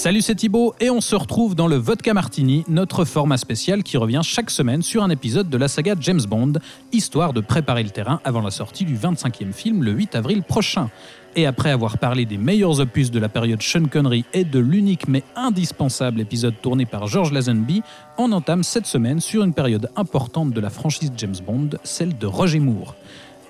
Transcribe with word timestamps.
Salut, 0.00 0.22
c'est 0.22 0.34
Thibaut 0.34 0.74
et 0.80 0.88
on 0.88 1.02
se 1.02 1.14
retrouve 1.14 1.54
dans 1.54 1.66
le 1.66 1.76
Vodka 1.76 2.14
Martini, 2.14 2.64
notre 2.68 3.04
format 3.04 3.36
spécial 3.36 3.82
qui 3.82 3.98
revient 3.98 4.22
chaque 4.24 4.48
semaine 4.48 4.80
sur 4.80 5.02
un 5.02 5.10
épisode 5.10 5.50
de 5.50 5.58
la 5.58 5.68
saga 5.68 5.94
James 6.00 6.22
Bond, 6.26 6.54
histoire 6.90 7.34
de 7.34 7.42
préparer 7.42 7.82
le 7.82 7.90
terrain 7.90 8.18
avant 8.24 8.40
la 8.40 8.50
sortie 8.50 8.86
du 8.86 8.96
25e 8.96 9.52
film 9.52 9.82
le 9.82 9.92
8 9.92 10.14
avril 10.14 10.42
prochain. 10.42 10.88
Et 11.36 11.44
après 11.44 11.70
avoir 11.70 11.98
parlé 11.98 12.24
des 12.24 12.38
meilleurs 12.38 12.80
opus 12.80 13.10
de 13.10 13.18
la 13.18 13.28
période 13.28 13.60
Sean 13.60 13.84
Connery 13.84 14.24
et 14.32 14.44
de 14.44 14.58
l'unique 14.58 15.06
mais 15.06 15.22
indispensable 15.36 16.22
épisode 16.22 16.54
tourné 16.62 16.86
par 16.86 17.06
George 17.06 17.30
Lazenby, 17.30 17.82
on 18.16 18.32
entame 18.32 18.62
cette 18.62 18.86
semaine 18.86 19.20
sur 19.20 19.44
une 19.44 19.52
période 19.52 19.90
importante 19.96 20.52
de 20.52 20.60
la 20.62 20.70
franchise 20.70 21.12
James 21.18 21.36
Bond, 21.46 21.70
celle 21.84 22.16
de 22.16 22.26
Roger 22.26 22.58
Moore. 22.58 22.96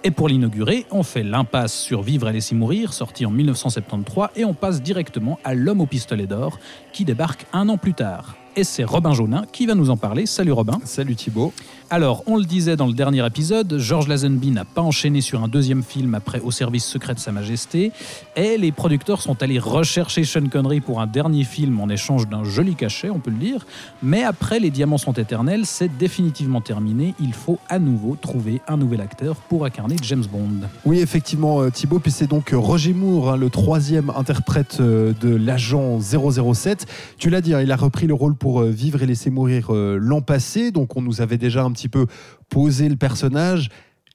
Et 0.02 0.10
pour 0.10 0.28
l'inaugurer, 0.28 0.86
on 0.90 1.02
fait 1.02 1.22
l'impasse 1.22 1.74
sur 1.78 2.00
Vivre 2.00 2.30
et 2.30 2.32
laisser 2.32 2.54
mourir, 2.54 2.94
sorti 2.94 3.26
en 3.26 3.30
1973, 3.30 4.30
et 4.34 4.46
on 4.46 4.54
passe 4.54 4.80
directement 4.80 5.38
à 5.44 5.54
L'homme 5.54 5.82
au 5.82 5.86
pistolet 5.86 6.26
d'or, 6.26 6.58
qui 6.92 7.04
débarque 7.04 7.44
un 7.52 7.68
an 7.68 7.76
plus 7.76 7.92
tard. 7.92 8.39
Et 8.56 8.64
c'est 8.64 8.84
Robin 8.84 9.12
Jaunin 9.12 9.44
qui 9.52 9.66
va 9.66 9.74
nous 9.74 9.90
en 9.90 9.96
parler. 9.96 10.26
Salut 10.26 10.52
Robin. 10.52 10.80
Salut 10.84 11.14
Thibaut. 11.14 11.52
Alors, 11.92 12.22
on 12.26 12.36
le 12.36 12.44
disait 12.44 12.76
dans 12.76 12.86
le 12.86 12.92
dernier 12.92 13.26
épisode, 13.26 13.78
George 13.78 14.06
Lazenby 14.06 14.52
n'a 14.52 14.64
pas 14.64 14.80
enchaîné 14.80 15.20
sur 15.20 15.42
un 15.42 15.48
deuxième 15.48 15.82
film 15.82 16.14
après 16.14 16.38
Au 16.38 16.52
service 16.52 16.84
secret 16.84 17.14
de 17.14 17.18
Sa 17.18 17.32
Majesté, 17.32 17.90
et 18.36 18.58
les 18.58 18.70
producteurs 18.70 19.20
sont 19.20 19.42
allés 19.42 19.58
rechercher 19.58 20.22
Sean 20.22 20.46
Connery 20.46 20.80
pour 20.80 21.00
un 21.00 21.08
dernier 21.08 21.42
film 21.42 21.80
en 21.80 21.88
échange 21.88 22.28
d'un 22.28 22.44
joli 22.44 22.76
cachet, 22.76 23.10
on 23.10 23.18
peut 23.18 23.32
le 23.32 23.38
dire, 23.38 23.66
mais 24.04 24.22
après 24.22 24.60
Les 24.60 24.70
Diamants 24.70 24.98
sont 24.98 25.14
éternels, 25.14 25.66
c'est 25.66 25.96
définitivement 25.98 26.60
terminé, 26.60 27.12
il 27.18 27.34
faut 27.34 27.58
à 27.68 27.80
nouveau 27.80 28.14
trouver 28.14 28.60
un 28.68 28.76
nouvel 28.76 29.00
acteur 29.00 29.34
pour 29.34 29.64
incarner 29.64 29.96
James 30.02 30.26
Bond. 30.30 30.68
Oui, 30.84 31.00
effectivement, 31.00 31.60
euh, 31.60 31.70
Thibaut, 31.70 31.98
puis 31.98 32.12
c'est 32.12 32.28
donc 32.28 32.52
euh, 32.52 32.56
Roger 32.56 32.92
Moore, 32.92 33.32
hein, 33.32 33.36
le 33.36 33.50
troisième 33.50 34.10
interprète 34.10 34.78
euh, 34.78 35.12
de 35.20 35.34
l'agent 35.34 35.98
007. 35.98 36.86
Tu 37.18 37.30
l'as 37.30 37.40
dit, 37.40 37.52
hein, 37.52 37.62
il 37.62 37.72
a 37.72 37.76
repris 37.76 38.06
le 38.06 38.14
rôle 38.14 38.36
pour 38.40 38.60
euh, 38.62 38.70
Vivre 38.70 39.02
et 39.04 39.06
laisser 39.06 39.30
mourir 39.30 39.68
euh, 39.70 39.98
l'an 40.00 40.22
passé, 40.22 40.72
donc 40.72 40.96
on 40.96 41.02
nous 41.02 41.20
avait 41.20 41.38
déjà 41.38 41.62
un 41.62 41.70
petit 41.70 41.88
peu 41.88 42.06
posé 42.48 42.88
le 42.88 42.96
personnage. 42.96 43.68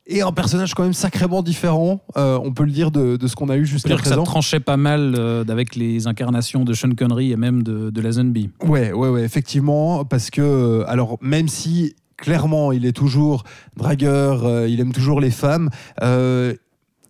Et 0.07 0.21
un 0.21 0.31
personnage 0.31 0.75
quand 0.75 0.83
même 0.83 0.93
sacrément 0.93 1.41
différent, 1.41 2.03
euh, 2.15 2.37
on 2.43 2.53
peut 2.53 2.63
le 2.63 2.71
dire, 2.71 2.91
de, 2.91 3.15
de 3.17 3.27
ce 3.27 3.35
qu'on 3.35 3.49
a 3.49 3.57
eu 3.57 3.65
jusqu'à 3.65 3.89
dire 3.89 3.97
que 3.97 4.03
ça 4.03 4.11
présent. 4.11 4.23
tranchait 4.23 4.59
pas 4.59 4.77
mal 4.77 5.15
euh, 5.17 5.43
avec 5.47 5.75
les 5.75 6.05
incarnations 6.05 6.63
de 6.63 6.73
Sean 6.73 6.91
Connery 6.91 7.31
et 7.31 7.37
même 7.37 7.63
de, 7.63 7.89
de 7.89 8.01
Lazenby. 8.01 8.51
Ouais, 8.63 8.91
ouais, 8.91 9.09
ouais, 9.09 9.23
effectivement, 9.23 10.05
parce 10.05 10.29
que, 10.29 10.83
alors, 10.87 11.17
même 11.21 11.47
si 11.47 11.95
clairement 12.17 12.71
il 12.71 12.85
est 12.85 12.95
toujours 12.95 13.43
dragueur, 13.75 14.45
euh, 14.45 14.69
il 14.69 14.79
aime 14.79 14.93
toujours 14.93 15.19
les 15.19 15.31
femmes, 15.31 15.69
euh, 16.03 16.53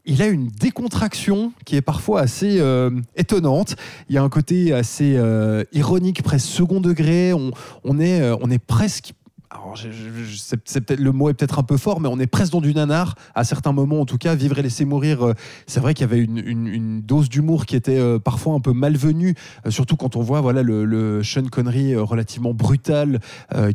il 0.05 0.21
a 0.21 0.27
une 0.27 0.47
décontraction 0.47 1.51
qui 1.65 1.75
est 1.75 1.81
parfois 1.81 2.21
assez 2.21 2.59
euh, 2.59 2.91
étonnante. 3.15 3.75
Il 4.09 4.15
y 4.15 4.17
a 4.17 4.23
un 4.23 4.29
côté 4.29 4.73
assez 4.73 5.15
euh, 5.17 5.63
ironique, 5.73 6.23
presque 6.23 6.47
second 6.47 6.79
degré. 6.79 7.33
On, 7.33 7.99
est, 7.99 8.21
euh, 8.21 8.35
on 8.41 8.49
est 8.51 8.59
presque. 8.59 9.13
Alors, 9.51 9.77
c'est- 9.77 10.57
peut-être 10.57 10.99
le 10.99 11.11
mot 11.11 11.29
est 11.29 11.33
peut-être 11.33 11.59
un 11.59 11.63
peu 11.63 11.77
fort, 11.77 12.01
mais 12.01 12.09
on 12.09 12.19
est 12.19 12.27
presque 12.27 12.51
dans 12.51 12.61
du 12.61 12.73
nanar 12.73 13.15
à 13.35 13.43
certains 13.43 13.73
moments. 13.73 14.01
En 14.01 14.05
tout 14.05 14.17
cas, 14.17 14.33
vivre 14.33 14.57
et 14.57 14.61
laisser 14.61 14.85
mourir. 14.85 15.23
euh, 15.23 15.33
c'est 15.67 15.79
vrai 15.79 15.93
qu'il 15.93 16.07
y 16.07 16.09
avait 16.09 16.19
une, 16.23 17.01
dose 17.01 17.29
d'humour 17.29 17.65
qui 17.65 17.75
était 17.75 17.99
euh, 17.99 18.17
parfois 18.19 18.53
un 18.53 18.59
peu 18.59 18.73
malvenue, 18.73 19.35
euh, 19.65 19.69
surtout 19.69 19.95
quand 19.97 20.15
on 20.15 20.21
voit 20.21 20.41
voilà 20.41 20.63
le, 20.63 20.85
le 20.85 21.23
Sean 21.23 21.43
Connery 21.43 21.95
relativement 21.95 22.53
brutal 22.53 23.19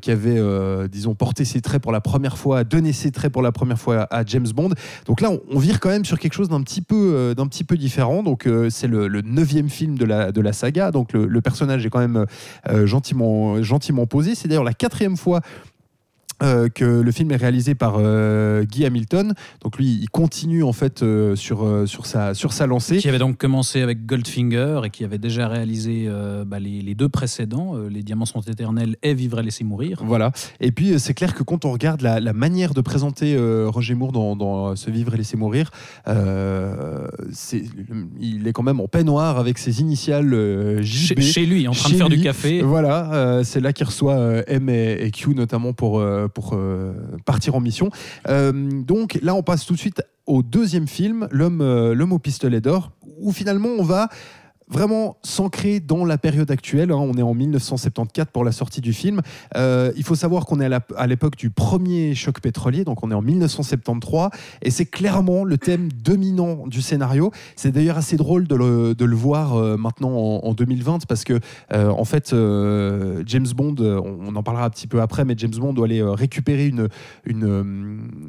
qui 0.02 0.10
avait, 0.10 0.40
disons, 0.88 1.14
porté 1.14 1.44
ses 1.44 1.60
traits 1.60 1.82
pour 1.82 1.92
la 1.92 2.00
première 2.00 2.36
fois, 2.36 2.64
donné 2.64 2.92
ses 2.92 3.10
traits 3.10 3.32
pour 3.32 3.42
la 3.42 3.52
première 3.52 3.78
fois 3.78 4.06
à, 4.10 4.24
James 4.24 4.48
Bond. 4.54 4.70
Donc 5.06 5.20
là, 5.20 5.30
on, 5.50 5.58
vire 5.58 5.80
quand 5.80 5.88
même 5.88 6.04
sur 6.04 6.18
quelque 6.18 6.32
chose 6.32 6.48
d'un 6.48 6.62
petit 6.62 6.82
peu, 6.82 7.34
d'un 7.36 7.46
petit 7.46 7.64
peu 7.64 7.76
différent. 7.76 8.22
Donc 8.22 8.48
c'est 8.68 8.86
le, 8.86 9.08
neuvième 9.22 9.68
film 9.68 9.96
de 9.96 10.04
la, 10.04 10.32
de 10.32 10.40
la 10.40 10.52
saga. 10.52 10.90
Donc 10.90 11.12
le, 11.12 11.26
le 11.26 11.40
personnage 11.40 11.84
est 11.84 11.90
quand 11.90 12.00
même 12.00 12.26
gentiment, 12.84 13.62
gentiment 13.62 14.06
posé. 14.06 14.34
C'est 14.34 14.48
d'ailleurs 14.48 14.64
la 14.64 14.74
quatrième 14.74 15.16
fois. 15.16 15.40
Euh, 16.42 16.68
que 16.68 16.84
le 16.84 17.12
film 17.12 17.30
est 17.32 17.36
réalisé 17.36 17.74
par 17.74 17.96
euh, 17.98 18.64
Guy 18.64 18.84
Hamilton. 18.84 19.34
Donc 19.62 19.78
lui, 19.78 19.98
il 20.02 20.08
continue 20.10 20.62
en 20.62 20.72
fait 20.72 21.02
euh, 21.02 21.36
sur, 21.36 21.66
sur, 21.86 22.06
sa, 22.06 22.34
sur 22.34 22.52
sa 22.52 22.66
lancée. 22.66 22.98
Qui 22.98 23.08
avait 23.08 23.18
donc 23.18 23.36
commencé 23.36 23.82
avec 23.82 24.06
Goldfinger 24.06 24.80
et 24.84 24.90
qui 24.90 25.04
avait 25.04 25.18
déjà 25.18 25.48
réalisé 25.48 26.08
bah, 26.46 26.58
les, 26.58 26.82
les 26.82 26.94
deux 26.94 27.08
précédents, 27.08 27.74
Les 27.90 28.02
Diamants 28.02 28.24
sont 28.26 28.40
éternels 28.40 28.96
et 29.02 29.14
Vivre 29.14 29.40
et 29.40 29.42
laisser 29.42 29.64
mourir. 29.64 30.02
Voilà. 30.04 30.32
Et 30.60 30.72
puis, 30.72 30.98
c'est 30.98 31.14
clair 31.14 31.34
que 31.34 31.42
quand 31.42 31.64
on 31.64 31.72
regarde 31.72 32.00
la, 32.00 32.20
la 32.20 32.32
manière 32.32 32.74
de 32.74 32.80
présenter 32.80 33.36
Roger 33.66 33.94
Moore 33.94 34.12
dans, 34.12 34.36
dans 34.36 34.76
Ce 34.76 34.90
Vivre 34.90 35.14
et 35.14 35.16
Laisser 35.18 35.36
Mourir, 35.36 35.70
c'est- 37.32 37.64
il 38.20 38.46
est 38.46 38.52
quand 38.52 38.62
même 38.62 38.80
en 38.80 38.88
peignoir 38.88 39.38
avec 39.38 39.58
ses 39.58 39.80
initiales 39.80 40.30
Chez, 40.82 41.14
JB. 41.14 41.20
chez 41.20 41.46
lui, 41.46 41.68
en 41.68 41.72
train 41.72 41.90
de 41.90 41.94
faire 41.96 42.08
du 42.08 42.20
café. 42.20 42.62
Voilà, 42.62 43.40
c'est 43.44 43.60
là 43.60 43.72
qu'il 43.72 43.86
reçoit 43.86 44.16
M 44.46 44.68
et, 44.68 44.92
et 45.04 45.10
Q 45.10 45.34
notamment 45.34 45.72
pour, 45.72 46.02
pour 46.30 46.54
euh, 46.54 46.92
partir 47.24 47.54
en 47.54 47.60
mission. 47.60 47.90
Euh, 48.28 48.52
donc 48.52 49.18
là, 49.22 49.34
on 49.34 49.42
passe 49.42 49.66
tout 49.66 49.74
de 49.74 49.78
suite 49.78 50.02
au 50.26 50.42
deuxième 50.42 50.86
film, 50.86 51.28
L'homme 51.30 51.60
euh, 51.60 51.94
l'homme 51.94 52.12
au 52.12 52.18
pistolet 52.18 52.60
d'or, 52.60 52.92
où 53.18 53.32
finalement 53.32 53.68
on 53.78 53.82
va 53.82 54.08
vraiment 54.70 55.16
s'ancrer 55.22 55.80
dans 55.80 56.04
la 56.04 56.16
période 56.16 56.50
actuelle. 56.50 56.92
hein. 56.92 56.96
On 56.96 57.14
est 57.14 57.22
en 57.22 57.34
1974 57.34 58.28
pour 58.32 58.44
la 58.44 58.52
sortie 58.52 58.80
du 58.80 58.92
film. 58.92 59.20
Euh, 59.56 59.92
il 59.96 60.04
faut 60.04 60.14
savoir 60.14 60.46
qu'on 60.46 60.60
est 60.60 60.70
à 60.96 61.06
l'époque 61.06 61.36
du 61.36 61.50
premier 61.50 62.14
choc 62.14 62.40
pétrolier, 62.40 62.84
donc 62.84 63.02
on 63.02 63.10
est 63.10 63.14
en 63.14 63.22
1973, 63.22 64.30
et 64.62 64.70
c'est 64.70 64.86
clairement 64.86 65.44
le 65.44 65.58
thème 65.58 65.90
dominant 65.92 66.66
du 66.66 66.82
scénario. 66.82 67.32
C'est 67.56 67.72
d'ailleurs 67.72 67.98
assez 67.98 68.16
drôle 68.16 68.46
de 68.46 68.54
le, 68.54 69.16
voir 69.16 69.54
euh, 69.54 69.76
maintenant 69.76 70.10
en, 70.10 70.40
en 70.44 70.54
2020, 70.54 71.06
parce 71.06 71.24
que 71.24 71.40
euh, 71.72 71.88
en 71.88 72.04
fait, 72.04 72.30
James 72.30 73.48
Bond, 73.54 73.74
on, 73.80 74.36
en 74.36 74.42
parlera 74.42 74.66
un 74.66 74.70
petit 74.70 74.86
peu 74.86 75.00
après, 75.00 75.24
mais 75.24 75.34
James 75.36 75.50
Bond 75.50 75.72
doit 75.72 75.86
aller 75.86 76.02
récupérer 76.02 76.72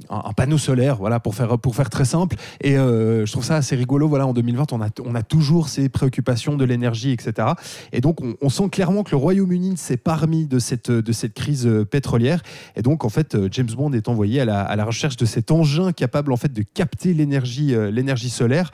un, 0.10 0.34
panneau 0.36 0.58
solaire, 0.58 0.96
voilà, 0.96 1.20
pour 1.20 1.36
faire, 1.36 1.60
pour 1.60 1.76
faire 1.76 1.90
très 1.90 2.06
simple. 2.06 2.36
Et 2.62 2.74
je 2.76 3.32
trouve 3.32 3.44
ça 3.44 3.58
assez 3.58 3.76
rigolo. 3.76 4.08
Voilà, 4.08 4.26
en 4.26 4.34
2020, 4.34 4.74
on 4.74 4.82
a, 4.82 4.88
on 5.06 5.14
a 5.16 5.22
toujours 5.22 5.70
ces 5.70 5.90
préoccupations 5.90 6.31
de 6.58 6.66
l'énergie, 6.66 7.12
etc. 7.12 7.50
Et 7.94 8.02
donc, 8.02 8.20
on, 8.42 8.50
sent 8.50 8.70
clairement 8.70 9.04
que 9.04 9.12
le 9.12 9.18
Royaume-Uni 9.18 9.72
ne 9.72 9.76
s'est 9.76 9.98
pas 9.98 10.16
remis 10.16 10.46
de 10.46 10.60
cette, 10.60 10.92
de 10.92 11.12
cette 11.12 11.34
crise 11.34 11.66
euh, 11.66 11.86
pétrolière. 11.86 12.42
Et 12.76 12.82
donc, 12.82 13.06
en 13.06 13.10
fait, 13.10 13.36
euh, 13.36 13.48
James 13.52 13.70
Bond 13.76 13.94
est 13.94 14.08
envoyé 14.08 14.42
à 14.42 14.46
la, 14.46 14.62
à 14.62 14.76
la 14.76 14.86
recherche 14.86 15.18
de 15.18 15.26
cet 15.26 15.52
engin 15.52 15.92
capable, 15.92 16.32
en 16.32 16.38
fait, 16.38 16.52
de 16.54 16.64
capter 16.64 17.14
l'énergie, 17.14 17.74
euh, 17.74 17.92
l'énergie 17.92 18.30
solaire. 18.30 18.72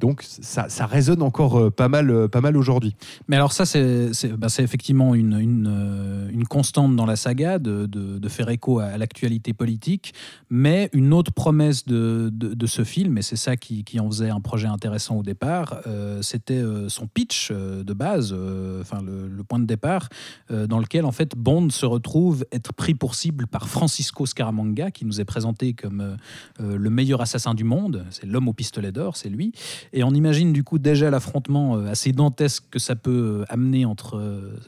Donc, 0.00 0.22
ça, 0.22 0.68
ça 0.68 0.86
résonne 0.86 1.22
encore 1.22 1.72
pas 1.72 1.88
mal, 1.88 2.28
pas 2.28 2.40
mal 2.40 2.56
aujourd'hui. 2.56 2.94
Mais 3.28 3.36
alors 3.36 3.52
ça, 3.52 3.64
c'est 3.64 4.12
c'est- 4.12 4.36
bah, 4.36 4.48
effectivement 4.58 5.14
une, 5.14 5.38
une, 5.38 6.44
constante 6.48 6.96
dans 6.96 7.06
la 7.06 7.16
saga 7.16 7.58
de, 7.58 7.86
de- 7.86 8.28
faire 8.28 8.48
écho 8.48 8.78
à, 8.78 8.96
l'actualité 8.96 9.52
politique, 9.52 10.14
mais 10.50 10.88
une 10.92 11.12
autre 11.12 11.32
promesse 11.32 11.84
de, 11.84 12.30
de- 12.32 12.54
de 12.54 12.66
ce 12.66 12.84
film, 12.84 13.18
et 13.18 13.22
c'est 13.22 13.36
ça 13.36 13.56
qui, 13.56 13.82
qui 13.84 13.98
en 13.98 14.08
faisait 14.08 14.30
un 14.30 14.40
projet 14.40 14.68
intéressant 14.68 15.16
au 15.16 15.22
départ, 15.22 15.80
euh, 15.86 16.22
c'était 16.22 16.49
euh, 16.58 16.88
son 16.88 17.06
pitch 17.06 17.50
euh, 17.50 17.82
de 17.84 17.92
base, 17.92 18.32
euh, 18.36 18.80
enfin 18.80 19.02
le, 19.02 19.28
le 19.28 19.44
point 19.44 19.58
de 19.58 19.66
départ, 19.66 20.08
dans 20.50 20.78
lequel 20.78 21.04
en 21.04 21.12
fait 21.12 21.36
Bond 21.36 21.70
se 21.70 21.86
retrouve 21.86 22.44
être 22.52 22.72
pris 22.72 22.94
pour 22.94 23.14
cible 23.14 23.46
par 23.46 23.68
Francisco 23.68 24.26
Scaramanga, 24.26 24.90
qui 24.90 25.04
nous 25.04 25.20
est 25.20 25.24
présenté 25.24 25.74
comme 25.74 26.16
le 26.58 26.90
meilleur 26.90 27.20
assassin 27.20 27.54
du 27.54 27.64
monde, 27.64 28.04
c'est 28.10 28.26
l'homme 28.26 28.48
au 28.48 28.52
pistolet 28.52 28.92
d'or, 28.92 29.16
c'est 29.16 29.28
lui. 29.28 29.52
Et 29.92 30.02
on 30.02 30.10
imagine 30.10 30.52
du 30.52 30.64
coup 30.64 30.78
déjà 30.78 31.10
l'affrontement 31.10 31.76
assez 31.86 32.12
dantesque 32.12 32.64
que 32.70 32.78
ça 32.78 32.96
peut 32.96 33.44
amener 33.48 33.84
entre 33.84 34.20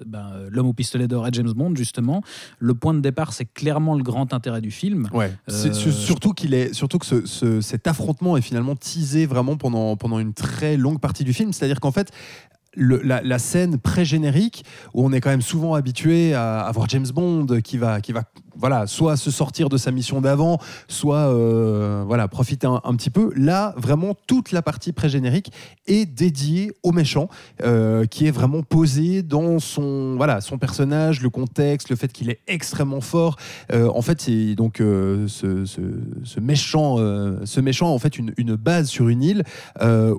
ben, 0.06 0.30
l'homme 0.50 0.68
au 0.68 0.72
pistolet 0.72 1.08
d'or 1.08 1.26
et 1.26 1.30
James 1.32 1.52
Bond, 1.52 1.74
justement. 1.74 2.22
Le 2.58 2.74
point 2.74 2.94
de 2.94 3.00
départ, 3.00 3.32
c'est 3.32 3.46
clairement 3.52 3.94
le 3.96 4.02
grand 4.02 4.32
intérêt 4.34 4.60
du 4.60 4.70
film. 4.70 5.08
Ouais. 5.12 5.32
Euh, 5.50 5.72
surtout 5.72 6.32
qu'il 6.32 6.54
est, 6.54 6.72
surtout 6.72 6.98
que 6.98 7.06
ce- 7.06 7.26
ce- 7.26 7.60
cet 7.60 7.86
affrontement 7.86 8.36
est 8.36 8.42
finalement 8.42 8.76
teasé 8.76 9.26
vraiment 9.26 9.56
pendant 9.56 9.96
pendant 9.96 10.18
une 10.18 10.32
très 10.34 10.76
longue 10.76 11.00
partie 11.00 11.24
du 11.24 11.32
film. 11.32 11.52
C'est-à-dire 11.52 11.71
qu'en 11.80 11.92
fait. 11.92 12.10
la, 12.74 13.38
scène 13.38 13.78
pré-générique 13.78 14.64
où 14.94 15.04
on 15.04 15.12
est 15.12 15.20
quand 15.20 15.30
même 15.30 15.42
souvent 15.42 15.74
habitué 15.74 16.32
à, 16.34 16.60
à 16.60 16.72
voir 16.72 16.88
James 16.88 17.08
Bond 17.12 17.46
qui 17.62 17.76
va, 17.76 18.00
qui 18.00 18.12
va 18.12 18.24
voilà, 18.56 18.86
soit 18.86 19.16
se 19.16 19.30
sortir 19.30 19.68
de 19.68 19.76
sa 19.76 19.90
mission 19.90 20.20
d'avant, 20.20 20.58
soit 20.88 21.28
euh, 21.28 22.04
voilà, 22.06 22.28
profiter 22.28 22.66
un, 22.66 22.94
petit 22.96 23.10
peu. 23.10 23.32
Là, 23.36 23.74
vraiment, 23.76 24.14
toute 24.26 24.52
la 24.52 24.62
partie 24.62 24.92
pré-générique 24.92 25.52
est 25.86 26.06
dédiée 26.06 26.72
au 26.82 26.92
méchant, 26.92 27.28
euh, 27.62 28.06
qui 28.06 28.26
est 28.26 28.30
vraiment 28.30 28.62
posé 28.62 29.22
dans 29.22 29.58
son, 29.58 30.16
voilà, 30.16 30.40
son 30.40 30.58
personnage, 30.58 31.22
le 31.22 31.30
contexte, 31.30 31.90
le 31.90 31.96
fait 31.96 32.12
qu'il 32.12 32.30
est 32.30 32.40
extrêmement 32.46 33.00
fort. 33.00 33.36
Euh, 33.72 33.88
en 33.94 34.02
fait, 34.02 34.20
c'est 34.20 34.54
donc 34.54 34.76
ce, 34.78 36.40
méchant, 36.40 36.96
ce 37.44 37.60
méchant 37.60 37.88
a 37.88 37.90
en 37.90 37.98
fait 37.98 38.18
une, 38.18 38.32
une 38.36 38.56
base 38.56 38.88
sur 38.88 39.08
une 39.08 39.22
île 39.22 39.44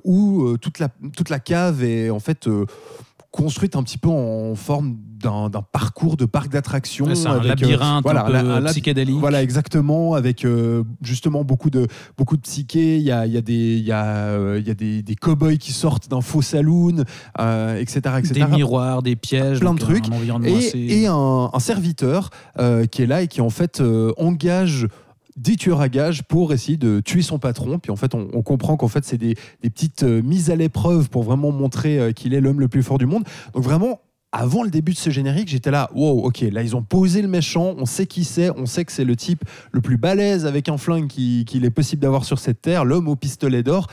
où 0.03 0.57
toute, 0.57 0.79
la, 0.79 0.89
toute 1.15 1.29
la 1.29 1.39
cave 1.39 1.83
est 1.83 2.09
en 2.09 2.19
fait 2.19 2.47
construite 3.33 3.75
un 3.75 3.81
petit 3.81 3.97
peu 3.97 4.09
en 4.09 4.53
forme 4.56 4.95
d'un 5.19 5.50
parcours 5.71 6.18
de 6.18 6.25
parc 6.25 6.50
d'attractions. 6.51 7.06
Ouais, 7.06 7.25
un 7.27 7.38
euh, 7.39 7.44
labyrinthe 7.44 8.06
un 8.06 8.25
peu 8.25 8.31
la- 8.33 8.44
lab- 8.44 8.65
psychédélique. 8.68 9.18
Voilà, 9.19 9.41
exactement, 9.41 10.13
avec 10.15 10.44
euh, 10.45 10.83
justement 11.01 11.44
beaucoup 11.45 11.69
de, 11.69 11.88
beaucoup 12.18 12.35
de 12.38 12.41
psyché. 12.41 12.97
Il 12.97 13.03
y 13.03 13.12
a, 13.12 13.25
il 13.25 13.31
y 13.31 13.38
a 13.38 13.41
des, 13.41 13.53
il 13.77 13.83
y 13.85 13.91
a, 13.94 14.06
euh, 14.06 14.59
il 14.62 14.68
y 14.68 14.71
a 14.71 14.74
des, 14.75 15.01
des 15.01 15.15
cow-boys 15.15 15.56
qui 15.56 15.71
sortent 15.71 16.09
d'un 16.09 16.21
faux 16.21 16.41
saloon, 16.41 17.06
euh, 17.39 17.77
etc., 17.80 18.01
etc. 18.19 18.33
Des 18.33 18.45
miroirs, 18.57 19.01
des 19.01 19.15
pièges, 19.15 19.59
Plein 19.62 19.74
de 19.74 19.79
trucs. 19.79 20.06
Un 20.09 20.44
et, 20.44 20.56
assez- 20.57 20.77
et 20.77 21.07
un, 21.07 21.50
un 21.53 21.59
serviteur 21.59 22.29
euh, 22.59 22.86
qui 22.86 23.01
est 23.01 23.07
là 23.07 23.21
et 23.24 23.27
qui 23.27 23.41
en 23.41 23.50
fait 23.50 23.79
euh, 23.81 24.12
engage 24.18 24.88
des 25.35 25.56
tueurs 25.56 25.81
à 25.81 25.89
gages 25.89 26.24
pour 26.24 26.53
essayer 26.53 26.77
de 26.77 27.00
tuer 27.00 27.21
son 27.21 27.39
patron. 27.39 27.80
Puis 27.80 27.91
en 27.91 27.95
fait, 27.95 28.13
on, 28.15 28.41
comprend 28.41 28.77
qu'en 28.77 28.88
fait, 28.88 29.03
c'est 29.06 29.18
des, 29.18 29.35
des 29.62 29.69
petites 29.69 30.03
euh, 30.03 30.21
mises 30.21 30.50
à 30.50 30.56
l'épreuve 30.56 31.09
pour 31.09 31.24
vraiment 31.24 31.51
montrer 31.51 32.00
euh, 32.00 32.12
qu'il 32.12 32.33
est 32.33 32.41
l'homme 32.41 32.59
le 32.59 32.68
plus 32.68 32.83
fort 32.83 32.97
du 32.97 33.06
monde. 33.06 33.24
Donc 33.53 33.63
vraiment, 33.63 34.01
avant 34.31 34.63
le 34.63 34.69
début 34.69 34.94
de 34.94 34.97
ce 34.97 35.09
générique, 35.09 35.47
j'étais 35.50 35.71
là, 35.71 35.89
wow, 35.94 36.25
ok, 36.25 36.41
là 36.51 36.63
ils 36.63 36.75
ont 36.75 36.81
posé 36.83 37.21
le 37.21 37.27
méchant, 37.27 37.75
on 37.77 37.85
sait 37.85 38.06
qui 38.07 38.24
c'est, 38.24 38.50
on 38.51 38.65
sait 38.65 38.83
que 38.83 38.91
c'est 38.91 39.06
le 39.06 39.15
type 39.15 39.44
le 39.71 39.81
plus 39.81 39.97
balèze 39.97 40.45
avec 40.45 40.69
un 40.69 40.77
flingue 40.77 41.07
qui- 41.07 41.45
qu'il 41.45 41.65
est 41.65 41.69
possible 41.69 42.01
d'avoir 42.01 42.25
sur 42.25 42.39
cette 42.39 42.62
terre, 42.62 42.83
l'homme 42.83 43.07
au 43.07 43.15
pistolet 43.15 43.63
d'or. 43.63 43.88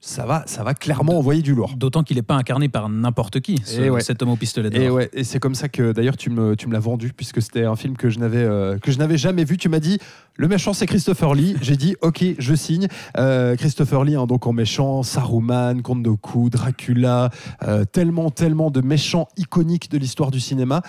Ça 0.00 0.24
va, 0.26 0.44
ça 0.46 0.62
va 0.62 0.74
clairement 0.74 1.18
envoyer 1.18 1.42
du 1.42 1.56
lourd. 1.56 1.74
D'autant 1.76 2.04
qu'il 2.04 2.16
n'est 2.18 2.22
pas 2.22 2.36
incarné 2.36 2.68
par 2.68 2.88
n'importe 2.88 3.40
qui, 3.40 3.60
ce- 3.64 3.80
Et 3.80 3.90
ouais. 3.90 4.00
cet 4.00 4.22
homme 4.22 4.30
au 4.30 4.36
pistolet 4.36 4.70
d'or. 4.70 4.80
Et 4.80 4.90
ouais, 4.90 5.10
et 5.12 5.24
c'est 5.24 5.40
comme 5.40 5.56
ça 5.56 5.68
que 5.68 5.90
d'ailleurs 5.90 6.16
tu 6.16 6.30
me, 6.30 6.54
tu 6.54 6.68
me 6.68 6.72
l'as 6.72 6.78
vendu 6.78 7.12
puisque 7.16 7.42
c'était 7.42 7.64
un 7.64 7.74
film 7.74 7.96
que 7.96 8.08
je 8.08 8.20
n'avais 8.20 8.38
euh, 8.44 8.78
que 8.78 8.92
je 8.92 8.98
n'avais 8.98 9.18
jamais 9.18 9.42
vu. 9.42 9.56
Tu 9.56 9.68
m'as 9.68 9.80
dit 9.80 9.98
le 10.36 10.46
méchant 10.46 10.72
c'est 10.72 10.86
Christopher 10.86 11.34
Lee. 11.34 11.56
J'ai 11.62 11.76
dit 11.76 11.96
ok, 12.02 12.24
je 12.38 12.54
signe. 12.54 12.86
Euh, 13.16 13.56
Christopher 13.56 14.04
Lee, 14.04 14.14
hein, 14.14 14.26
donc 14.26 14.46
en 14.46 14.52
méchant, 14.52 15.02
Saruman, 15.02 15.82
Comte 15.82 16.04
Dooku, 16.04 16.48
Dracula, 16.48 17.30
euh, 17.66 17.84
tellement 17.84 18.30
tellement 18.30 18.70
de 18.70 18.80
méchants 18.80 19.26
iconiques 19.36 19.90
de 19.90 19.98
l'histoire 19.98 20.30
du 20.30 20.38
cinéma. 20.38 20.80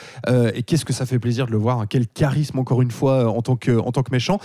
Et 0.53 0.61
qu'est-ce 0.61 0.85
que 0.85 0.93
ça 0.93 1.07
fait 1.07 1.17
plaisir 1.19 1.47
de 1.47 1.51
le 1.51 1.57
voir. 1.57 1.79
hein. 1.81 1.85
Quel 1.89 2.07
charisme 2.07 2.59
encore 2.59 2.83
une 2.83 2.91
fois 2.91 3.27
en 3.27 3.41
tant 3.41 3.55
que 3.55 3.71
en 3.79 3.91
tant 3.91 4.03
que 4.03 4.11
méchant. 4.11 4.39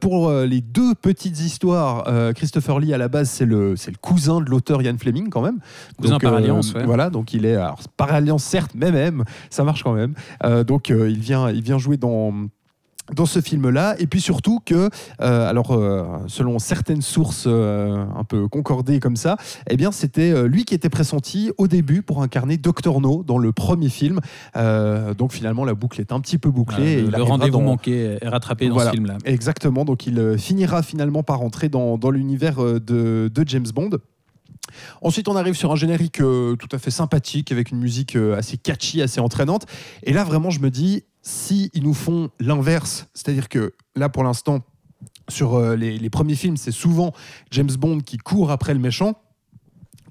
Pour 0.00 0.32
les 0.32 0.62
deux 0.62 0.94
petites 0.94 1.38
histoires, 1.40 2.04
Christopher 2.34 2.80
Lee 2.80 2.94
à 2.94 2.98
la 2.98 3.08
base 3.08 3.28
c'est 3.28 3.44
le 3.44 3.73
c'est 3.76 3.90
le 3.90 3.96
cousin 3.96 4.40
de 4.40 4.50
l'auteur 4.50 4.82
Ian 4.82 4.96
Fleming 4.98 5.28
quand 5.28 5.42
même. 5.42 5.58
Cousin 6.00 6.18
par 6.18 6.34
euh, 6.34 6.38
alliance, 6.38 6.72
ouais. 6.74 6.84
Voilà, 6.84 7.10
donc 7.10 7.32
il 7.34 7.46
est 7.46 7.56
alors, 7.56 7.80
par 7.96 8.12
alliance 8.12 8.44
certes, 8.44 8.72
mais 8.74 8.90
même 8.90 9.24
ça 9.50 9.64
marche 9.64 9.82
quand 9.82 9.92
même. 9.92 10.14
Euh, 10.44 10.64
donc 10.64 10.90
euh, 10.90 11.10
il 11.10 11.18
vient, 11.18 11.50
il 11.50 11.62
vient 11.62 11.78
jouer 11.78 11.96
dans 11.96 12.32
dans 13.14 13.26
ce 13.26 13.40
film-là, 13.40 13.96
et 13.98 14.06
puis 14.06 14.20
surtout 14.20 14.60
que, 14.64 14.88
euh, 15.20 15.48
alors 15.48 15.72
euh, 15.72 16.04
selon 16.26 16.58
certaines 16.58 17.02
sources 17.02 17.44
euh, 17.46 18.04
un 18.16 18.24
peu 18.24 18.48
concordées 18.48 18.98
comme 19.00 19.16
ça, 19.16 19.36
eh 19.68 19.76
bien 19.76 19.92
c'était 19.92 20.48
lui 20.48 20.64
qui 20.64 20.74
était 20.74 20.88
pressenti 20.88 21.50
au 21.58 21.68
début 21.68 22.02
pour 22.02 22.22
incarner 22.22 22.56
Dr 22.56 23.00
No 23.00 23.22
dans 23.22 23.38
le 23.38 23.52
premier 23.52 23.88
film. 23.90 24.20
Donc 24.54 25.32
finalement 25.32 25.64
la 25.64 25.74
boucle 25.74 26.00
est 26.00 26.12
un 26.12 26.20
petit 26.20 26.38
peu 26.38 26.50
bouclée. 26.50 26.92
Et 26.94 27.02
le 27.02 27.22
rendez-vous 27.22 27.58
dans- 27.58 27.62
manqué 27.62 28.16
est 28.20 28.28
rattrapé 28.28 28.68
dans 28.68 28.74
Voilà. 28.74 28.90
ce 28.90 28.94
film-là. 28.94 29.18
Exactement, 29.24 29.84
donc 29.84 30.06
il 30.06 30.36
finira 30.38 30.82
finalement 30.82 31.22
par 31.22 31.42
entrer 31.42 31.68
dans, 31.68 31.98
dans 31.98 32.10
l'univers 32.10 32.56
de, 32.58 33.30
de 33.32 33.44
James 33.46 33.66
Bond. 33.74 33.90
Ensuite, 35.02 35.28
on 35.28 35.36
arrive 35.36 35.54
sur 35.54 35.72
un 35.72 35.76
générique 35.76 36.20
euh, 36.20 36.56
tout 36.56 36.68
à 36.72 36.78
fait 36.78 36.90
sympathique, 36.90 37.52
avec 37.52 37.70
une 37.70 37.78
musique 37.78 38.16
euh, 38.16 38.36
assez 38.36 38.56
catchy, 38.56 39.02
assez 39.02 39.20
entraînante. 39.20 39.66
Et 40.02 40.12
là, 40.12 40.24
vraiment, 40.24 40.50
je 40.50 40.60
me 40.60 40.70
dis, 40.70 41.04
si 41.22 41.70
ils 41.74 41.82
nous 41.82 41.94
font 41.94 42.30
l'inverse, 42.40 43.06
c'est-à-dire 43.14 43.48
que 43.48 43.74
là, 43.96 44.08
pour 44.08 44.24
l'instant, 44.24 44.60
sur 45.28 45.54
euh, 45.54 45.76
les, 45.76 45.98
les 45.98 46.10
premiers 46.10 46.34
films, 46.34 46.56
c'est 46.56 46.72
souvent 46.72 47.12
James 47.50 47.72
Bond 47.78 48.00
qui 48.00 48.18
court 48.18 48.50
après 48.50 48.74
le 48.74 48.80
méchant. 48.80 49.14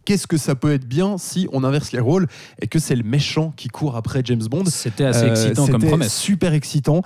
Qu'est-ce 0.05 0.27
que 0.27 0.37
ça 0.37 0.55
peut 0.55 0.73
être 0.73 0.85
bien 0.85 1.17
si 1.17 1.47
on 1.53 1.63
inverse 1.63 1.93
les 1.93 1.99
rôles 1.99 2.27
et 2.61 2.67
que 2.67 2.77
c'est 2.77 2.95
le 2.95 3.03
méchant 3.03 3.53
qui 3.55 3.69
court 3.69 3.95
après 3.95 4.21
James 4.25 4.43
Bond? 4.49 4.65
C'était 4.65 5.05
assez 5.05 5.23
euh, 5.23 5.31
excitant 5.31 5.65
comme 5.67 5.81
promesse. 5.81 6.13
Super 6.13 6.53
excitant. 6.53 7.03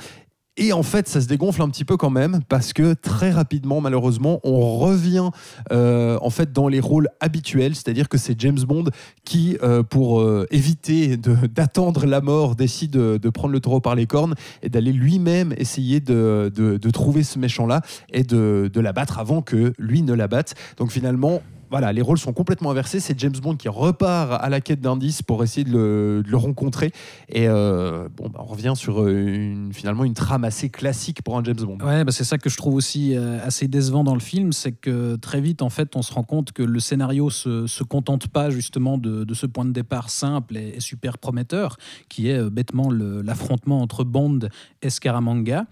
Et 0.58 0.74
en 0.74 0.82
fait, 0.82 1.08
ça 1.08 1.22
se 1.22 1.28
dégonfle 1.28 1.62
un 1.62 1.70
petit 1.70 1.86
peu 1.86 1.98
quand 1.98 2.10
même 2.10 2.40
parce 2.50 2.74
que 2.74 2.94
très 2.94 3.30
rapidement, 3.30 3.80
malheureusement, 3.80 4.40
on 4.44 4.78
revient 4.78 5.30
euh, 5.72 6.18
en 6.22 6.32
fait 6.32 6.52
dans 6.52 6.68
les 6.68 6.80
rôles 6.80 7.10
habituels, 7.20 7.76
c'est-à-dire 7.76 8.10
que 8.10 8.18
c'est 8.18 8.40
James 8.42 8.60
Bond 8.68 8.86
qui, 9.24 9.58
euh, 9.62 9.84
pour 9.84 10.20
euh, 10.20 10.48
éviter 10.50 11.16
d'attendre 11.18 12.08
la 12.08 12.22
mort, 12.22 12.56
décide 12.56 12.92
de, 12.92 13.30
prendre 13.30 13.54
le 13.54 13.60
taureau 13.60 13.82
par 13.82 13.94
les 13.94 14.08
cornes 14.08 14.34
et 14.64 14.70
d'aller 14.70 14.94
lui-même 14.94 15.54
essayer 15.58 16.00
de 16.00 16.90
trouver 16.92 17.22
ce 17.22 17.38
méchant-là 17.38 17.82
et 18.12 18.24
de, 18.24 18.72
de 18.74 18.82
l'abattre 18.82 19.20
avant 19.20 19.44
que 19.44 19.74
lui 19.78 20.02
ne 20.02 20.14
l'abatte. 20.14 20.56
Donc 20.78 20.92
finalement. 20.92 21.42
Voilà, 21.70 21.92
les 21.92 22.02
rôles 22.02 22.18
sont 22.18 22.34
complètement 22.34 22.72
inversés. 22.72 23.00
C'est 23.00 23.20
James 23.20 23.36
Bond 23.42 23.56
qui 23.56 23.68
repart 23.68 24.42
à 24.42 24.50
la 24.50 24.62
quête 24.62 24.80
d'indices 24.80 25.22
pour 25.22 25.44
essayer 25.44 25.64
de 25.64 26.24
le, 26.26 26.38
rencontrer. 26.38 26.92
Et 27.30 27.48
euh, 27.48 28.08
bon, 28.16 28.30
bah, 28.30 28.40
on 28.42 28.46
revient 28.46 28.74
sur 28.76 29.02
euh, 29.02 29.12
une, 29.12 29.74
finalement 29.74 30.04
une 30.04 30.14
trame 30.14 30.44
assez 30.44 30.70
classique 30.70 31.22
pour 31.24 31.38
un 31.38 31.44
James 31.44 31.56
Bond. 31.56 31.80
Ouais, 31.84 32.04
bah 32.04 32.12
c'est 32.12 32.24
ça 32.24 32.38
que 32.38 32.50
je 32.50 32.58
trouve 32.58 32.76
aussi 32.76 33.16
euh, 33.16 33.40
assez 33.46 33.68
décevant 33.68 34.04
dans 34.04 34.14
le 34.14 34.20
film, 34.20 34.54
c'est 34.54 34.72
que 34.72 35.16
très 35.16 35.42
vite, 35.42 35.62
en 35.62 35.70
fait, 35.70 35.96
on 35.96 36.02
se 36.02 36.14
rend 36.14 36.24
compte 36.24 36.52
que 36.52 36.64
le 36.64 36.80
scénario 36.80 37.30
se, 37.30 37.68
se 37.68 37.84
contente 37.84 38.28
pas 38.28 38.50
justement 38.50 38.98
de, 38.98 39.26
ce 39.34 39.46
point 39.46 39.66
de 39.66 39.72
départ 39.72 40.10
simple 40.10 40.58
et, 40.58 40.80
super 40.80 41.18
prometteur, 41.18 41.78
qui 42.08 42.30
est 42.30 42.50
bêtement 42.50 42.90
l'affrontement 42.92 43.82
entre 43.82 44.04
Bond 44.04 44.40
et 44.82 44.90
Scaramanga. 44.90 45.66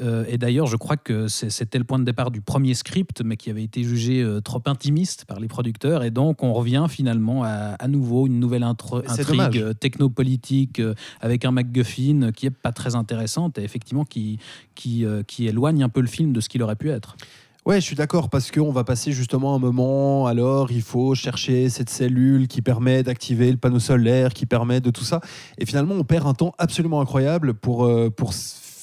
Euh, 0.00 0.24
et 0.28 0.38
d'ailleurs, 0.38 0.66
je 0.66 0.76
crois 0.76 0.96
que 0.96 1.28
c'était 1.28 1.78
le 1.78 1.84
point 1.84 1.98
de 1.98 2.04
départ 2.04 2.30
du 2.30 2.40
premier 2.40 2.74
script, 2.74 3.22
mais 3.24 3.36
qui 3.36 3.50
avait 3.50 3.62
été 3.64 3.82
jugé 3.82 4.22
euh, 4.22 4.40
trop 4.40 4.62
intimiste 4.66 5.24
par 5.24 5.40
les 5.40 5.48
producteurs. 5.48 6.04
Et 6.04 6.10
donc, 6.10 6.42
on 6.42 6.52
revient 6.52 6.86
finalement 6.88 7.44
à, 7.44 7.74
à 7.78 7.88
nouveau 7.88 8.26
une 8.26 8.38
nouvelle 8.38 8.62
intro- 8.62 9.02
C'est 9.08 9.26
dommage. 9.26 9.46
intrigue 9.46 9.62
euh, 9.62 9.72
technopolitique 9.72 10.80
euh, 10.80 10.94
avec 11.20 11.44
un 11.44 11.50
MacGuffin 11.50 12.32
qui 12.34 12.46
est 12.46 12.50
pas 12.50 12.72
très 12.72 12.94
intéressante 12.94 13.58
et 13.58 13.62
effectivement 13.64 14.04
qui, 14.04 14.38
qui, 14.74 15.04
qui 15.26 15.46
éloigne 15.46 15.82
un 15.82 15.88
peu 15.88 16.00
le 16.00 16.06
film 16.06 16.32
de 16.32 16.40
ce 16.40 16.48
qu'il 16.48 16.62
aurait 16.62 16.76
pu 16.76 16.90
être. 16.90 17.16
Ouais, 17.64 17.80
je 17.80 17.84
suis 17.86 17.96
d'accord 17.96 18.30
parce 18.30 18.52
qu'on 18.52 18.70
va 18.70 18.84
passer 18.84 19.10
justement 19.10 19.54
un 19.56 19.58
moment. 19.58 20.26
Alors, 20.28 20.70
il 20.70 20.82
faut 20.82 21.16
chercher 21.16 21.68
cette 21.68 21.90
cellule 21.90 22.46
qui 22.46 22.62
permet 22.62 23.02
d'activer 23.02 23.50
le 23.50 23.56
panneau 23.56 23.80
solaire, 23.80 24.32
qui 24.32 24.46
permet 24.46 24.80
de 24.80 24.90
tout 24.90 25.02
ça. 25.02 25.20
Et 25.58 25.66
finalement, 25.66 25.94
on 25.96 26.04
perd 26.04 26.28
un 26.28 26.34
temps 26.34 26.54
absolument 26.58 27.00
incroyable 27.00 27.54
pour, 27.54 27.90
pour 28.14 28.34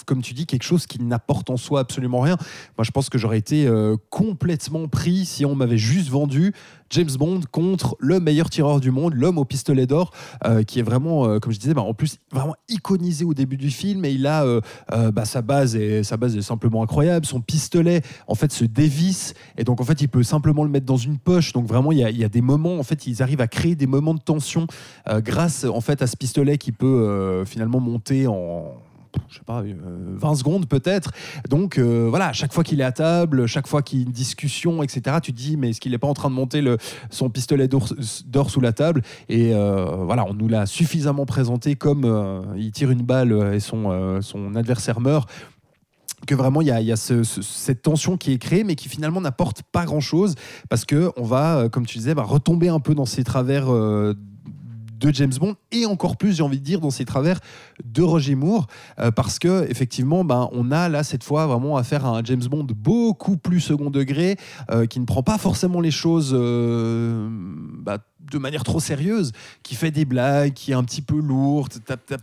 comme 0.05 0.21
tu 0.21 0.33
dis, 0.33 0.45
quelque 0.45 0.63
chose 0.63 0.85
qui 0.85 1.01
n'apporte 1.01 1.49
en 1.49 1.57
soi 1.57 1.81
absolument 1.81 2.21
rien. 2.21 2.37
Moi, 2.77 2.83
je 2.83 2.91
pense 2.91 3.09
que 3.09 3.17
j'aurais 3.17 3.37
été 3.37 3.67
euh, 3.67 3.95
complètement 4.09 4.87
pris 4.87 5.25
si 5.25 5.45
on 5.45 5.55
m'avait 5.55 5.77
juste 5.77 6.09
vendu 6.09 6.53
James 6.89 7.09
Bond 7.17 7.41
contre 7.51 7.95
le 7.99 8.19
meilleur 8.19 8.49
tireur 8.49 8.79
du 8.79 8.91
monde, 8.91 9.15
l'homme 9.15 9.39
au 9.39 9.45
pistolet 9.45 9.87
d'or, 9.87 10.11
euh, 10.45 10.63
qui 10.63 10.79
est 10.79 10.83
vraiment, 10.83 11.25
euh, 11.25 11.39
comme 11.39 11.51
je 11.51 11.59
disais, 11.59 11.73
bah, 11.73 11.81
en 11.81 11.93
plus 11.93 12.19
vraiment 12.31 12.55
iconisé 12.69 13.25
au 13.25 13.33
début 13.33 13.57
du 13.57 13.71
film. 13.71 14.05
Et 14.05 14.11
il 14.11 14.27
a 14.27 14.45
bah, 15.11 15.25
sa 15.25 15.41
base 15.41 15.75
et 15.75 16.03
sa 16.03 16.17
base 16.17 16.35
est 16.37 16.41
simplement 16.41 16.83
incroyable. 16.83 17.25
Son 17.25 17.41
pistolet, 17.41 18.01
en 18.27 18.35
fait, 18.35 18.51
se 18.51 18.65
dévisse 18.65 19.33
et 19.57 19.63
donc 19.63 19.81
en 19.81 19.83
fait, 19.83 20.01
il 20.01 20.09
peut 20.09 20.23
simplement 20.23 20.63
le 20.63 20.69
mettre 20.69 20.85
dans 20.85 20.97
une 20.97 21.17
poche. 21.17 21.53
Donc 21.53 21.65
vraiment, 21.65 21.91
il 21.91 21.99
y 21.99 22.23
a, 22.23 22.29
des 22.29 22.41
moments, 22.41 22.77
en 22.77 22.83
fait, 22.83 23.07
ils 23.07 23.23
arrivent 23.23 23.41
à 23.41 23.47
créer 23.47 23.75
des 23.75 23.87
moments 23.87 24.13
de 24.13 24.21
tension 24.21 24.67
grâce 25.07 25.63
en 25.65 25.81
fait 25.81 26.01
à 26.01 26.07
ce 26.07 26.15
pistolet 26.15 26.57
qui 26.57 26.71
peut 26.71 27.43
finalement 27.45 27.79
monter 27.79 28.27
en 28.27 28.75
je 29.29 29.35
sais 29.35 29.43
pas, 29.45 29.61
euh, 29.61 29.75
20 30.17 30.35
secondes 30.35 30.67
peut-être. 30.67 31.11
Donc 31.49 31.77
euh, 31.77 32.07
voilà, 32.09 32.33
chaque 32.33 32.53
fois 32.53 32.63
qu'il 32.63 32.81
est 32.81 32.85
à 32.85 32.91
table, 32.91 33.47
chaque 33.47 33.67
fois 33.67 33.81
qu'il 33.81 33.99
y 33.99 34.01
a 34.03 34.05
une 34.05 34.11
discussion, 34.11 34.83
etc., 34.83 35.17
tu 35.21 35.33
te 35.33 35.37
dis, 35.37 35.57
mais 35.57 35.69
est-ce 35.69 35.81
qu'il 35.81 35.91
n'est 35.91 35.97
pas 35.97 36.07
en 36.07 36.13
train 36.13 36.29
de 36.29 36.35
monter 36.35 36.61
le, 36.61 36.77
son 37.09 37.29
pistolet 37.29 37.67
d'or 37.67 38.49
sous 38.49 38.61
la 38.61 38.73
table? 38.73 39.01
Et 39.29 39.53
euh, 39.53 39.85
voilà, 40.05 40.25
on 40.25 40.33
nous 40.33 40.47
l'a 40.47 40.65
suffisamment 40.65 41.25
présenté 41.25 41.75
comme 41.75 42.05
euh, 42.05 42.41
il 42.57 42.71
tire 42.71 42.91
une 42.91 43.03
balle 43.03 43.53
et 43.53 43.59
son, 43.59 43.91
euh, 43.91 44.21
son 44.21 44.55
adversaire 44.55 44.99
meurt 44.99 45.29
que 46.25 46.35
vraiment 46.35 46.61
il 46.61 46.67
y 46.67 46.91
a, 46.91 46.95
cette 46.95 47.81
tension 47.81 48.17
qui 48.17 48.33
est 48.33 48.37
créée 48.37 48.63
mais 48.63 48.75
qui 48.75 48.89
finalement 48.89 49.21
n'apporte 49.21 49.61
pas 49.63 49.85
grand 49.85 49.99
chose 49.99 50.35
parce 50.69 50.85
que 50.85 51.11
on 51.17 51.23
va 51.23 51.57
euh, 51.57 51.69
comme 51.69 51.85
tu 51.85 51.97
disais 51.97 52.15
bah, 52.15 52.23
retomber 52.23 52.69
un 52.69 52.79
peu 52.79 52.95
dans 52.95 53.05
ces 53.05 53.23
travers 53.23 53.71
euh, 53.71 54.13
de 55.03 55.13
James 55.13 55.33
Bond 55.39 55.55
et 55.71 55.85
encore 55.85 56.17
plus 56.17 56.37
j'ai 56.37 56.43
envie 56.43 56.59
de 56.59 56.63
dire 56.63 56.79
dans 56.79 56.89
ces 56.89 57.05
travers 57.05 57.39
de 57.83 58.01
Roger 58.01 58.35
Moore 58.35 58.67
euh, 58.99 59.11
parce 59.11 59.37
que 59.37 59.69
effectivement 59.69 60.23
ben, 60.23 60.49
on 60.53 60.71
a 60.71 60.89
là 60.89 61.03
cette 61.03 61.23
fois 61.23 61.45
vraiment 61.45 61.77
affaire 61.77 62.05
à 62.05 62.17
un 62.17 62.23
James 62.23 62.43
Bond 62.49 62.67
beaucoup 62.75 63.37
plus 63.37 63.59
second 63.59 63.89
degré 63.89 64.37
euh, 64.71 64.85
qui 64.85 64.99
ne 64.99 65.05
prend 65.05 65.23
pas 65.23 65.37
forcément 65.37 65.81
les 65.81 65.91
choses 65.91 66.31
euh, 66.33 67.27
bah, 67.29 67.97
de 68.31 68.37
manière 68.37 68.63
trop 68.63 68.79
sérieuse, 68.79 69.31
qui 69.63 69.75
fait 69.75 69.91
des 69.91 70.05
blagues, 70.05 70.53
qui 70.53 70.71
est 70.71 70.75
un 70.75 70.83
petit 70.83 71.01
peu 71.01 71.19
lourde. 71.19 71.73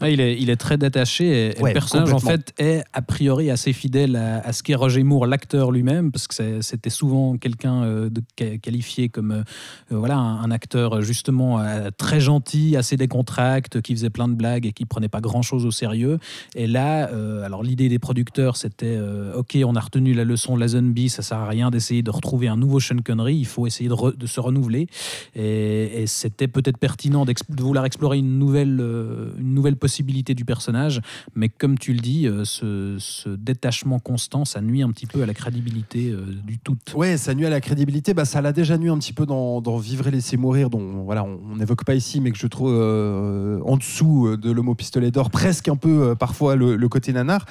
Ouais, 0.00 0.12
il, 0.14 0.21
est, 0.21 0.40
il 0.40 0.50
est 0.50 0.57
très 0.57 0.78
détaché 0.78 1.50
et, 1.57 1.61
Ouais, 1.61 1.71
le 1.71 1.75
personnage 1.75 2.12
en 2.12 2.19
fait 2.19 2.52
est 2.59 2.83
a 2.92 3.02
priori 3.02 3.50
assez 3.50 3.73
fidèle 3.73 4.16
à, 4.16 4.38
à 4.40 4.52
ce 4.52 4.62
qu'est 4.62 4.75
Roger 4.75 5.02
Moore, 5.02 5.26
l'acteur 5.26 5.71
lui-même, 5.71 6.11
parce 6.11 6.26
que 6.26 6.61
c'était 6.62 6.90
souvent 6.90 7.37
quelqu'un 7.37 7.83
euh, 7.85 8.11
qualifié 8.62 9.09
comme 9.09 9.33
euh, 9.33 9.42
euh, 9.92 9.99
voilà 9.99 10.16
un, 10.16 10.42
un 10.42 10.50
acteur 10.50 11.02
justement 11.02 11.61
euh, 11.61 11.90
très 11.97 12.21
gentil, 12.21 12.76
assez 12.76 12.97
décontracté, 12.97 13.80
qui 13.83 13.95
faisait 13.95 14.11
plein 14.11 14.28
de 14.28 14.35
blagues 14.35 14.66
et 14.66 14.73
qui 14.73 14.87
prenait 14.87 15.09
pas 15.09 15.21
grand-chose 15.21 15.66
au 15.66 15.71
sérieux. 15.71 16.19
Et 16.54 16.66
là, 16.66 17.11
alors 17.45 17.62
l'idée 17.62 17.88
des 17.88 17.99
producteurs 17.99 18.57
c'était 18.57 18.99
ok, 19.35 19.59
on 19.64 19.75
a 19.76 19.80
retenu 19.80 20.14
la 20.14 20.25
leçon 20.25 20.54
de 20.54 20.61
Lazenby, 20.61 21.09
ça 21.09 21.23
sert 21.23 21.38
à 21.38 21.47
rien 21.49 21.71
d'essayer 21.71 22.02
de 22.02 22.11
retrouver 22.11 22.49
un 22.49 22.57
nouveau 22.57 22.80
Sean 22.80 22.97
Connery, 23.04 23.37
il 23.37 23.47
faut 23.47 23.66
essayer 23.66 23.88
de, 23.88 23.95
re- 23.95 24.16
de 24.16 24.26
se 24.26 24.40
renouveler. 24.40 24.87
Et, 25.35 25.89
et 25.92 26.06
c'était 26.06 26.49
peut-être 26.49 26.78
pertinent 26.78 27.25
de 27.25 27.35
vouloir 27.62 27.85
explorer 27.85 28.18
une 28.18 28.38
nouvelle, 28.38 28.78
euh, 28.80 29.32
une 29.38 29.54
nouvelle 29.54 29.76
possibilité 29.76 30.35
du 30.35 30.44
personnage, 30.44 31.00
mais 31.35 31.49
comme 31.49 31.78
tu 31.78 31.92
le 31.92 32.00
dis, 32.00 32.26
euh, 32.26 32.44
ce, 32.44 33.28
détachement 33.28 33.99
constant, 33.99 34.44
ça 34.44 34.61
nuit 34.61 34.82
un 34.82 34.90
petit 34.90 35.06
peu 35.06 35.23
à 35.23 35.26
la 35.26 35.35
crédibilité 35.35 36.11
euh, 36.11 36.25
du 36.44 36.59
tout. 36.59 36.76
Ouais, 36.94 37.16
ça 37.16 37.35
nuit 37.35 37.47
à 37.47 37.50
la 37.50 37.61
crédibilité. 37.61 38.14
Bah, 38.14 38.25
ça 38.25 38.40
l'a 38.40 38.52
déjà 38.52 38.78
nuit 38.78 38.90
un 38.90 38.99
petit 38.99 39.12
peu 39.12 39.26
dans, 39.26 39.61
Vivre 39.80 40.09
et 40.09 40.11
laisser 40.11 40.37
mourir, 40.37 40.68
dont 40.68 41.04
voilà, 41.04 41.25
on 41.25 41.56
n'évoque 41.56 41.85
pas 41.85 41.94
ici, 41.94 42.20
mais 42.20 42.32
que 42.32 42.37
je 42.37 42.47
trouve 42.47 42.70
en 42.70 43.76
dessous 43.76 44.37
de 44.37 44.50
l'homme 44.50 44.68
au 44.68 44.75
pistolet 44.75 45.11
d'or, 45.11 45.30
presque 45.30 45.68
un 45.68 45.76
peu 45.76 46.14
parfois 46.16 46.54
le, 46.54 46.88
côté 46.88 47.12
nanar. 47.12 47.47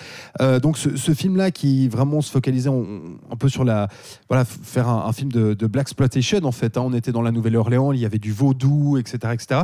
Donc 0.62 0.78
ce, 0.78 1.14
film-là 1.14 1.50
qui 1.50 1.88
vraiment 1.88 2.22
se 2.22 2.30
focalisait 2.30 2.70
un 2.70 3.36
peu 3.38 3.50
sur 3.50 3.64
la, 3.64 3.88
voilà, 4.28 4.46
faire 4.46 4.90
un, 4.90 5.08
un 5.08 5.14
film 5.14 5.32
de, 5.32 5.54
de 5.54 5.68
black 5.68 5.90
exploitation 5.90 6.44
en 6.44 6.52
fait. 6.52 6.78
hein. 6.78 6.82
On 6.86 6.94
était 6.94 7.12
dans 7.12 7.24
la 7.24 7.32
Nouvelle-Orléans, 7.32 7.92
il 7.94 8.00
y 8.00 8.06
avait 8.06 8.20
du 8.20 8.29
vaudou, 8.32 8.98
etc., 8.98 9.18
etc. 9.34 9.62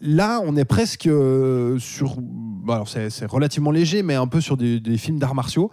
Là, 0.00 0.40
on 0.44 0.56
est 0.56 0.64
presque 0.64 1.06
euh, 1.06 1.78
sur, 1.78 2.16
alors 2.68 2.88
c'est 2.88 3.26
relativement 3.26 3.70
léger, 3.70 4.02
mais 4.02 4.14
un 4.14 4.26
peu 4.26 4.40
sur 4.40 4.56
des, 4.56 4.80
des 4.80 4.96
films 4.98 5.18
d'arts 5.18 5.34
martiaux. 5.34 5.70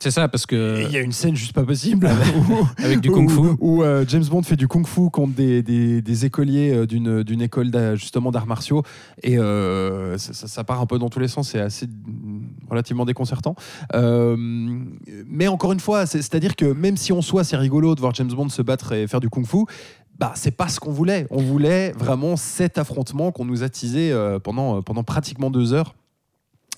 C'est 0.00 0.10
ça, 0.10 0.28
parce 0.28 0.44
que 0.44 0.84
Il 0.86 0.92
y 0.92 0.98
a 0.98 1.00
une 1.00 1.12
scène 1.12 1.34
juste 1.34 1.54
pas 1.54 1.64
possible 1.64 2.10
où- 2.50 2.66
avec 2.84 3.00
du 3.00 3.10
kung-fu. 3.10 3.38
où, 3.38 3.56
où, 3.78 3.82
euh, 3.82 4.04
James 4.06 4.22
Bond 4.30 4.42
fait 4.42 4.54
du 4.54 4.68
kung-fu 4.68 5.08
contre 5.08 5.32
des, 5.34 5.62
des- 5.62 6.02
des 6.02 6.24
écoliers 6.26 6.72
euh, 6.74 6.86
d'une 6.86 7.22
d'une 7.22 7.40
école 7.40 7.70
justement 7.96 8.30
d'arts 8.30 8.46
martiaux 8.46 8.82
et 9.22 9.38
euh, 9.38 10.18
ça, 10.18 10.34
ça- 10.34 10.46
ça 10.46 10.62
part 10.62 10.82
un 10.82 10.86
peu 10.86 10.98
dans 10.98 11.08
tous 11.08 11.20
les 11.20 11.26
sens 11.26 11.48
c'est 11.48 11.58
assez 11.60 11.86
mm, 11.86 12.68
relativement 12.68 13.06
déconcertant 13.06 13.56
Euh, 13.94 14.36
mais 15.26 15.48
encore 15.48 15.72
une 15.72 15.80
fois 15.80 16.04
c'est- 16.04 16.18
c'est-à-dire 16.20 16.54
que 16.54 16.66
même 16.66 16.98
si 16.98 17.12
en 17.14 17.22
soi 17.22 17.42
c'est 17.42 17.56
rigolo 17.56 17.94
de 17.94 18.00
voir 18.00 18.14
James 18.14 18.28
Bond 18.32 18.50
se 18.50 18.60
battre 18.62 18.92
et 18.92 19.06
faire 19.06 19.20
du 19.20 19.30
kung-fu 19.30 19.64
bah, 20.18 20.32
c'est 20.34 20.50
pas 20.50 20.68
ce 20.68 20.80
qu'on 20.80 20.90
voulait. 20.90 21.26
On 21.30 21.40
voulait 21.40 21.92
vraiment 21.92 22.36
cet 22.36 22.78
affrontement 22.78 23.30
qu'on 23.30 23.44
nous 23.44 23.62
a 23.62 23.68
teasé 23.68 24.10
euh, 24.12 24.38
pendant, 24.38 24.82
pendant 24.82 25.04
pratiquement 25.04 25.50
deux 25.50 25.72
heures. 25.72 25.94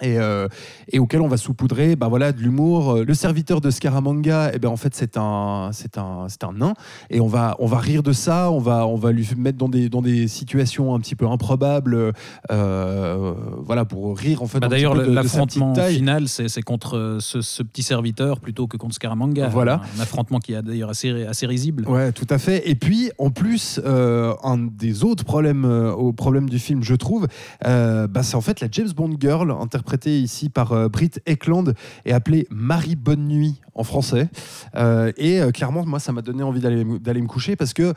Et, 0.02 0.18
euh, 0.18 0.48
et 0.88 0.98
auquel 0.98 1.20
on 1.20 1.28
va 1.28 1.36
saupoudrer 1.36 1.94
bah 1.94 2.08
voilà, 2.08 2.32
de 2.32 2.40
l'humour. 2.40 2.92
Euh, 2.92 3.04
Le 3.04 3.14
serviteur 3.14 3.60
de 3.60 3.70
Scaramanga, 3.70 4.50
eh 4.54 4.58
ben, 4.58 4.68
en 4.68 4.76
fait, 4.76 4.94
c'est 4.94 5.16
un, 5.16 5.70
c'est 5.72 5.98
un, 5.98 6.26
c'est 6.28 6.42
un 6.44 6.52
nain. 6.52 6.72
Et 7.10 7.20
on 7.20 7.26
va, 7.26 7.56
on 7.58 7.66
va 7.66 7.78
rire 7.78 8.02
de 8.02 8.12
ça, 8.12 8.50
on 8.50 8.58
va, 8.60 8.86
on 8.86 8.96
va 8.96 9.12
lui 9.12 9.28
mettre 9.36 9.58
dans 9.58 9.68
des, 9.68 9.88
dans 9.90 10.00
des 10.00 10.26
situations 10.26 10.94
un 10.94 11.00
petit 11.00 11.16
peu 11.16 11.28
improbables, 11.28 12.12
euh, 12.50 13.34
voilà, 13.58 13.84
pour 13.84 14.16
rire 14.16 14.42
en 14.42 14.46
fait. 14.46 14.58
Bah, 14.60 14.68
D'ailleurs, 14.68 14.94
l'affrontement 14.94 15.74
final, 15.74 16.28
c'est 16.28 16.62
contre 16.62 17.18
ce, 17.20 17.42
ce 17.42 17.62
petit 17.62 17.82
serviteur 17.82 18.40
plutôt 18.40 18.66
que 18.66 18.76
contre 18.76 18.94
Scaramanga. 18.94 19.48
Voilà. 19.48 19.82
Un 19.98 20.00
affrontement 20.00 20.38
qui 20.38 20.54
est 20.54 20.62
d'ailleurs 20.62 20.90
assez, 20.90 21.26
assez 21.26 21.46
risible. 21.46 21.86
Ouais, 21.88 22.12
tout 22.12 22.26
à 22.30 22.38
fait. 22.38 22.68
Et 22.70 22.74
puis, 22.74 23.10
en 23.18 23.30
plus, 23.30 23.80
euh, 23.84 24.32
un 24.42 24.56
des 24.56 25.04
autres 25.04 25.24
problèmes 25.24 25.64
au 25.64 26.12
problème 26.12 26.48
du 26.48 26.58
film, 26.58 26.82
je 26.82 26.94
trouve, 26.94 27.26
bah, 27.62 28.22
c'est 28.22 28.36
en 28.36 28.40
fait 28.40 28.60
la 28.60 28.68
James 28.70 28.90
Bond 28.96 29.16
girl, 29.20 29.50
interprétée 29.50 29.89
ici 30.20 30.48
par 30.48 30.72
euh, 30.72 30.88
Britt 30.88 31.20
Eklund, 31.26 31.74
et 32.04 32.12
appelée 32.12 32.46
Marie 32.50 32.96
Bonne 32.96 33.26
Nuit 33.28 33.60
en 33.74 33.84
français. 33.84 34.28
Euh, 34.76 35.12
et 35.16 35.40
euh, 35.40 35.50
clairement, 35.50 35.84
moi, 35.86 35.98
ça 36.00 36.12
m'a 36.12 36.22
donné 36.22 36.42
envie 36.42 36.60
d'aller 36.60 36.84
me 37.22 37.26
coucher 37.28 37.56
parce 37.56 37.72
que 37.72 37.94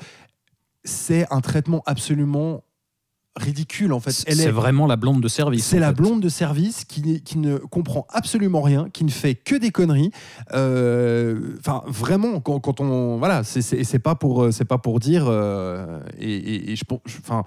c'est 0.83 1.25
un 1.31 1.41
traitement 1.41 1.81
absolument 1.85 2.63
ridicule 3.35 3.93
en 3.93 3.99
fait. 3.99 4.11
C'est 4.11 4.29
est 4.29 4.51
vraiment 4.51 4.85
la 4.85 4.95
blonde 4.95 5.19
de 5.21 5.27
service. 5.27 5.65
c'est 5.65 5.79
la 5.79 5.87
fait. 5.87 5.95
blonde 5.95 6.21
de 6.21 6.29
service 6.29 6.85
qui, 6.85 7.21
qui 7.23 7.39
ne 7.39 7.57
comprend 7.57 8.05
absolument 8.11 8.61
rien, 8.61 8.89
qui 8.93 9.03
ne 9.05 9.09
fait 9.09 9.33
que 9.33 9.55
des 9.55 9.71
conneries. 9.71 10.11
Euh, 10.53 11.55
Enfin, 11.59 11.81
vraiment, 11.87 12.39
quand, 12.41 12.59
quand 12.59 12.79
on 12.79 13.17
voilà, 13.17 13.43
c'est- 13.43 13.99
pas 13.99 14.13
pour 14.15 14.53
c'est 14.53 14.65
pas 14.65 14.77
pour 14.77 14.99
dire. 14.99 15.25
euh, 15.27 15.99
et, 16.19 16.31
et- 16.31 16.71
et 16.71 16.75
je, 16.75 16.83
pense- 16.85 16.99
je- 17.05 17.17
enfin, 17.19 17.43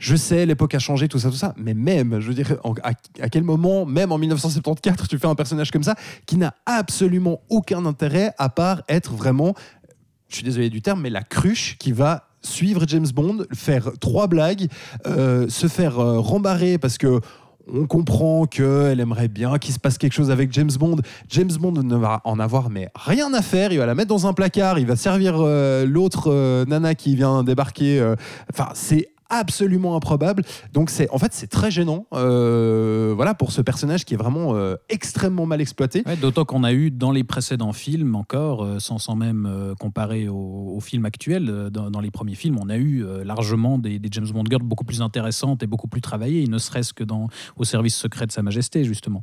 je 0.00 0.16
sais, 0.16 0.46
l'époque 0.46 0.74
a 0.74 0.78
changé, 0.78 1.08
tout 1.08 1.18
ça, 1.18 1.28
tout 1.28 1.36
ça, 1.36 1.54
mais 1.58 1.74
même, 1.74 2.20
je 2.20 2.28
veux 2.28 2.34
dire, 2.34 2.56
à, 2.82 3.28
quel 3.28 3.44
moment, 3.44 3.84
même 3.84 4.10
en 4.10 4.18
1974, 4.18 5.06
tu 5.06 5.18
fais 5.18 5.26
un 5.26 5.34
personnage 5.34 5.70
comme 5.70 5.82
ça 5.82 5.94
qui 6.26 6.38
n'a 6.38 6.54
absolument 6.64 7.42
aucun 7.50 7.84
intérêt 7.84 8.32
à 8.38 8.48
part 8.48 8.82
être 8.88 9.12
vraiment, 9.12 9.54
je 10.28 10.36
suis 10.36 10.44
désolé 10.44 10.70
du 10.70 10.80
terme, 10.80 11.02
mais 11.02 11.10
la 11.10 11.22
cruche 11.22 11.76
qui 11.78 11.92
va 11.92 12.28
suivre 12.40 12.84
James 12.86 13.08
Bond, 13.14 13.44
faire 13.52 13.90
trois 14.00 14.26
blagues, 14.26 14.68
euh, 15.06 15.50
se 15.50 15.68
faire 15.68 15.98
euh, 15.98 16.18
rembarrer 16.18 16.78
parce 16.78 16.96
que 16.96 17.20
on 17.72 17.86
comprend 17.86 18.46
qu'elle 18.46 18.98
aimerait 18.98 19.28
bien 19.28 19.58
qu'il 19.58 19.74
se 19.74 19.78
passe 19.78 19.98
quelque 19.98 20.14
chose 20.14 20.30
avec 20.30 20.50
James 20.54 20.70
Bond. 20.78 20.96
James 21.28 21.52
Bond 21.60 21.82
ne 21.82 21.94
va 21.94 22.22
en 22.24 22.40
avoir 22.40 22.70
mais 22.70 22.88
rien 22.96 23.32
à 23.34 23.42
faire. 23.42 23.70
Il 23.70 23.78
va 23.78 23.86
la 23.86 23.94
mettre 23.94 24.08
dans 24.08 24.26
un 24.26 24.32
placard. 24.32 24.78
Il 24.78 24.86
va 24.86 24.96
servir 24.96 25.36
euh, 25.38 25.84
l'autre 25.84 26.64
nana 26.64 26.94
qui 26.94 27.14
vient 27.14 27.44
débarquer. 27.44 28.14
Enfin, 28.50 28.70
c'est 28.74 29.10
absolument 29.30 29.96
improbable. 29.96 30.44
Donc 30.72 30.90
c'est 30.90 31.08
en 31.10 31.18
fait 31.18 31.32
c'est 31.32 31.46
très 31.46 31.70
gênant. 31.70 32.06
euh, 32.12 33.12
voilà 33.14 33.34
pour 33.34 33.52
ce 33.52 33.62
personnage 33.62 34.04
qui 34.04 34.14
est 34.14 34.16
vraiment 34.16 34.54
euh, 34.54 34.76
extrêmement 34.88 35.46
mal 35.46 35.60
exploité. 35.60 36.04
D'autant 36.20 36.44
qu'on 36.44 36.64
a 36.64 36.72
eu 36.72 36.90
dans 36.90 37.12
les 37.12 37.24
précédents 37.24 37.72
films 37.72 38.14
encore, 38.14 38.64
euh, 38.64 38.78
sans, 38.78 38.98
sans 38.98 39.16
même 39.16 39.74
comparer 39.78 40.28
au, 40.28 40.78
film 40.80 41.04
actuel, 41.04 41.68
dans, 41.70 42.00
les 42.00 42.10
premiers 42.10 42.34
films, 42.34 42.58
on 42.58 42.68
a 42.70 42.76
eu 42.76 43.04
largement 43.22 43.78
des, 43.78 44.00
James 44.10 44.26
Bond 44.32 44.44
girls 44.48 44.62
beaucoup 44.62 44.84
plus 44.84 45.02
intéressantes 45.02 45.62
et 45.62 45.66
beaucoup 45.66 45.88
plus 45.88 46.00
travaillées, 46.00 46.46
ne 46.46 46.58
serait-ce 46.58 46.94
que 46.94 47.04
dans, 47.04 47.28
au 47.56 47.64
service 47.64 47.94
secret 47.94 48.26
de 48.26 48.32
Sa 48.32 48.42
Majesté, 48.42 48.84
justement. 48.84 49.22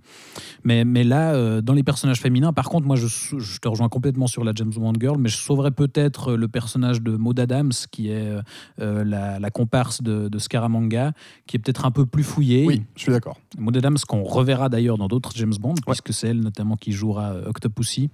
Mais, 0.64 0.86
mais 0.86 1.04
là, 1.04 1.62
dans 1.62 1.74
les 1.74 1.84
personnages 1.84 2.22
féminins, 2.22 2.54
par 2.54 2.70
contre, 2.70 2.86
moi, 2.86 2.96
je, 2.96 3.60
te 3.60 3.68
rejoins 3.68 3.90
complètement 3.90 4.28
sur 4.28 4.44
la 4.44 4.52
James 4.56 4.72
Bond 4.74 4.94
girl, 5.00 5.18
mais 5.18 5.30
je 5.30 5.38
sauverais 5.38 5.72
peut-être 5.72 6.36
le 6.36 6.48
personnage 6.48 7.02
de 7.02 7.18
Maud 7.18 7.40
Adams, 7.40 7.74
qui 7.92 8.10
est 8.10 8.30
la, 8.78 9.40
la 9.40 9.50
comparse 9.50 9.97
de, 10.02 10.28
de 10.28 10.40
Scaramanga, 10.40 11.14
qui 11.46 11.58
est 11.58 11.60
peut-être 11.60 11.86
un 11.86 11.92
peu 11.92 12.06
plus 12.06 12.24
fouillée. 12.24 12.66
Oui, 12.66 12.84
je 12.96 13.02
suis 13.02 13.12
d'accord. 13.12 13.38
Maud 13.58 13.76
Adams, 13.78 13.98
qu'on 14.08 14.24
reverra 14.24 14.70
d'ailleurs 14.70 14.98
dans 14.98 15.08
d'autres 15.08 15.32
James 15.36 15.54
Bond, 15.60 15.76
puisque 15.86 16.14
c'est 16.14 16.30
elle 16.30 16.42
notamment 16.42 16.76
qui 16.76 16.92
jouera 16.92 17.32
euh, 17.32 17.50
Octopussy. 17.50 18.10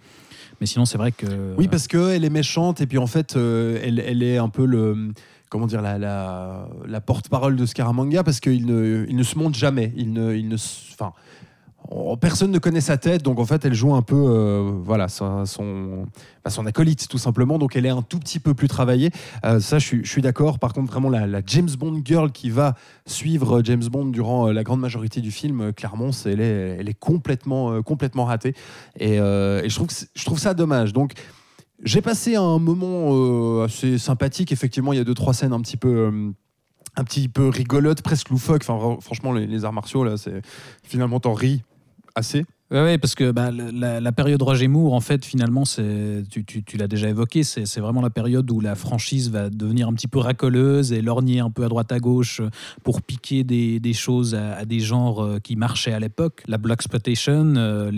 Mais 0.61 0.67
sinon, 0.67 0.85
c'est 0.85 0.97
vrai 0.97 1.11
que. 1.11 1.55
Oui, 1.57 1.67
parce 1.67 1.87
qu'elle 1.87 2.23
est 2.23 2.29
méchante 2.29 2.81
et 2.81 2.87
puis 2.87 2.97
en 2.97 3.07
fait, 3.07 3.35
euh, 3.35 3.79
elle, 3.83 3.99
elle 3.99 4.23
est 4.23 4.37
un 4.37 4.49
peu 4.49 4.65
le. 4.65 5.11
Comment 5.49 5.67
dire, 5.67 5.83
la, 5.83 5.99
la, 5.99 6.67
la 6.87 6.99
porte-parole 7.01 7.55
de 7.55 7.65
Scaramanga 7.67 8.23
parce 8.23 8.39
qu'il 8.39 8.65
ne, 8.65 9.05
il 9.07 9.15
ne 9.15 9.21
se 9.21 9.37
montre 9.37 9.55
jamais. 9.55 9.93
Il 9.95 10.11
ne, 10.11 10.33
il 10.33 10.47
ne, 10.47 10.55
enfin, 10.55 11.13
personne 12.19 12.51
ne 12.51 12.59
connaît 12.59 12.81
sa 12.81 12.97
tête, 12.97 13.23
donc 13.23 13.39
en 13.39 13.45
fait, 13.45 13.65
elle 13.65 13.73
joue 13.73 13.93
un 13.93 14.01
peu, 14.01 14.15
euh, 14.15 14.71
voilà, 14.83 15.07
bah, 16.43 16.49
son 16.49 16.65
acolyte 16.65 17.07
tout 17.07 17.17
simplement. 17.17 17.57
Donc 17.57 17.75
elle 17.75 17.85
est 17.85 17.89
un 17.89 18.01
tout 18.01 18.19
petit 18.19 18.39
peu 18.39 18.53
plus 18.53 18.67
travaillée. 18.67 19.11
Euh, 19.45 19.59
ça, 19.59 19.79
je 19.79 20.03
suis, 20.03 20.21
d'accord. 20.21 20.59
Par 20.59 20.73
contre, 20.73 20.91
vraiment, 20.91 21.09
la, 21.09 21.41
James 21.45 21.69
Bond 21.77 22.01
girl 22.03 22.31
qui 22.31 22.49
va 22.49 22.75
suivre 23.05 23.61
James 23.63 23.83
Bond 23.83 24.05
durant 24.05 24.47
euh, 24.47 24.53
la 24.53 24.63
grande 24.63 24.79
majorité 24.79 25.21
du 25.21 25.31
film, 25.31 25.61
euh, 25.61 25.71
clairement, 25.71 26.09
est, 26.09 26.77
elle 26.79 26.89
est 26.89 26.99
complètement, 26.99 27.73
euh, 27.73 27.81
complètement 27.81 28.25
ratée. 28.25 28.55
Et, 28.99 29.19
euh, 29.19 29.67
je, 29.67 30.23
trouve 30.25 30.39
ça 30.39 30.53
dommage. 30.53 30.93
Donc, 30.93 31.13
j'ai 31.83 32.01
passé 32.01 32.35
un 32.35 32.59
moment 32.59 33.09
euh, 33.11 33.65
assez 33.65 33.97
sympathique. 33.97 34.51
Effectivement, 34.51 34.93
il 34.93 34.97
y 34.97 35.01
a 35.01 35.03
deux, 35.03 35.13
trois 35.13 35.33
scènes 35.33 35.53
un 35.53 35.61
petit 35.61 35.77
peu. 35.77 35.89
euh, 35.89 36.31
un 36.95 37.03
petit 37.03 37.27
peu 37.27 37.47
rigolotes, 37.47 38.03
presque 38.03 38.29
vra- 38.29 39.01
franchement, 39.01 39.31
les, 39.31 39.47
les 39.47 39.65
arts 39.65 39.73
martiaux, 39.73 40.03
là, 40.03 40.15
c'est 40.15 40.43
finalement, 40.83 41.19
t'en 41.19 41.33
ris 41.33 41.63
assez. 42.15 42.46
Ouais, 42.73 42.81
ouais, 42.81 42.97
parce 42.97 43.13
que 43.13 43.29
bah, 43.29 43.51
la- 43.51 44.11
période 44.11 44.41
Roger 44.41 44.67
Moore, 44.67 44.93
en 44.93 44.99
fait, 44.99 45.23
finalement, 45.23 45.63
c'est, 45.63 46.23
tu, 46.27 46.75
l'as 46.75 46.87
déjà 46.87 47.07
évoqué, 47.07 47.43
c'est, 47.43 47.79
vraiment 47.79 48.01
la 48.01 48.09
période 48.09 48.49
où 48.49 48.61
la 48.61 48.73
franchise 48.73 49.29
va 49.29 49.51
devenir 49.51 49.87
un 49.87 49.93
petit 49.93 50.07
peu 50.07 50.17
racoleuse 50.17 50.91
et 50.91 51.03
lorgner 51.03 51.39
un 51.39 51.51
peu 51.51 51.65
à 51.65 51.67
droite 51.67 51.91
à 51.91 51.99
gauche 51.99 52.41
pour 52.83 53.03
piquer 53.03 53.43
des, 53.43 53.93
choses 53.93 54.33
à, 54.33 54.65
des 54.65 54.79
genres 54.79 55.23
euh, 55.23 55.37
qui 55.37 55.55
marchaient 55.55 55.93
à 55.93 55.99
l'époque. 55.99 56.41
La 56.47 56.57
Black 56.57 56.79
Exploitation, 56.79 57.53
euh, 57.57 57.91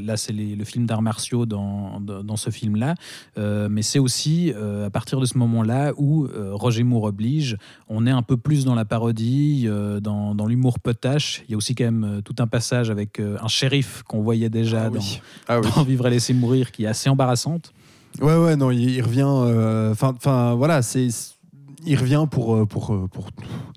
là, 0.00 0.16
c'est 0.16 0.32
le 0.32 0.64
film 0.64 0.86
d'arts 0.86 1.02
martiaux 1.02 1.44
dans, 1.44 2.36
ce 2.36 2.50
film-là. 2.50 2.94
Euh, 3.36 3.68
mais 3.68 3.82
c'est 3.82 3.98
aussi 3.98 4.52
à 4.52 4.90
partir 4.90 5.18
de 5.18 5.26
ce 5.26 5.36
moment-là 5.38 5.92
où 5.96 6.28
Roger 6.52 6.84
Moore 6.84 7.04
oblige, 7.04 7.56
on 7.88 8.06
est 8.06 8.12
un 8.12 8.22
peu 8.22 8.36
plus 8.36 8.64
dans 8.64 8.76
la 8.76 8.84
parodie, 8.84 9.68
dans, 10.00 10.36
dans 10.36 10.46
l'humour 10.46 10.78
potache. 10.78 11.42
Il 11.48 11.50
y 11.50 11.54
a 11.54 11.56
aussi 11.56 11.74
quand 11.74 11.90
même 11.90 12.20
tout 12.24 12.36
un 12.38 12.46
passage 12.46 12.90
avec 12.90 13.18
un 13.18 13.48
shérif 13.48 14.04
qu'on 14.04 14.19
voyait 14.22 14.48
déjà 14.50 14.84
Ah 14.84 14.90
dans, 14.90 14.98
oui. 15.00 15.20
Ah 15.48 15.60
oui. 15.60 15.68
dans 15.76 15.82
Vivre 15.84 16.06
et 16.06 16.10
laisser 16.10 16.34
mourir, 16.34 16.70
qui 16.70 16.84
est 16.84 16.88
assez 16.88 17.08
embarrassante. 17.10 17.72
Ouais, 18.20 18.36
ouais, 18.36 18.56
non, 18.56 18.70
il, 18.70 18.90
il 18.90 19.02
revient. 19.02 19.24
euh, 19.26 19.92
Enfin, 19.92 20.12
enfin, 20.16 20.54
voilà, 20.54 20.82
c'est. 20.82 21.08
il 21.86 21.96
revient 21.98 22.26
pour, 22.30 22.54
euh, 22.56 22.66
pour, 22.66 22.92
euh, 22.92 23.06
pour, 23.12 23.28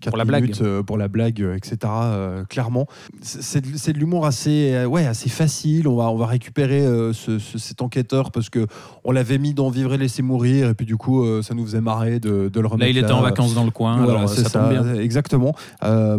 Pour 0.10 0.18
la 0.18 0.26
blague. 0.26 0.52
euh, 0.62 0.84
pour 0.84 0.98
la 0.98 1.08
blague, 1.08 1.42
euh, 1.42 1.56
etc. 1.56 1.78
euh, 1.86 2.44
clairement. 2.46 2.88
C'est- 3.22 3.62
de, 3.62 3.98
l'humour 4.00 4.26
assez, 4.26 4.74
euh, 4.74 4.86
ouais, 4.86 5.06
assez 5.06 5.30
facile. 5.30 5.88
On 5.88 5.96
va, 5.96 6.10
on 6.10 6.18
va 6.18 6.26
récupérer 6.26 6.82
ce- 7.14 7.40
ce- 7.40 7.58
cet 7.58 7.82
enquêteur 7.82 8.32
parce 8.32 8.50
que 8.50 8.68
on 9.04 9.12
l'avait 9.12 9.38
mis 9.38 9.54
dans 9.54 9.70
Vivre 9.70 9.94
et 9.94 9.98
laisser 9.98 10.22
mourir, 10.22 10.70
et 10.70 10.74
puis 10.74 10.86
du 10.86 10.98
coup, 10.98 11.26
ça 11.42 11.54
nous 11.54 11.66
faisait 11.66 11.82
marrer 11.82 12.20
de, 12.20 12.50
de 12.50 12.60
le 12.60 12.68
remettre 12.68 12.86
Là, 12.86 12.90
il 12.90 12.98
était 12.98 13.12
en 13.12 13.22
vacances 13.22 13.54
dans 13.56 13.64
le 13.66 13.72
coin, 13.72 13.98
Voilà, 13.98 14.20
alors 14.20 14.30
c'est 14.30 14.44
ça, 14.44 14.60
tombe 14.60 14.70
bien. 14.70 14.96
Exactement, 14.96 15.56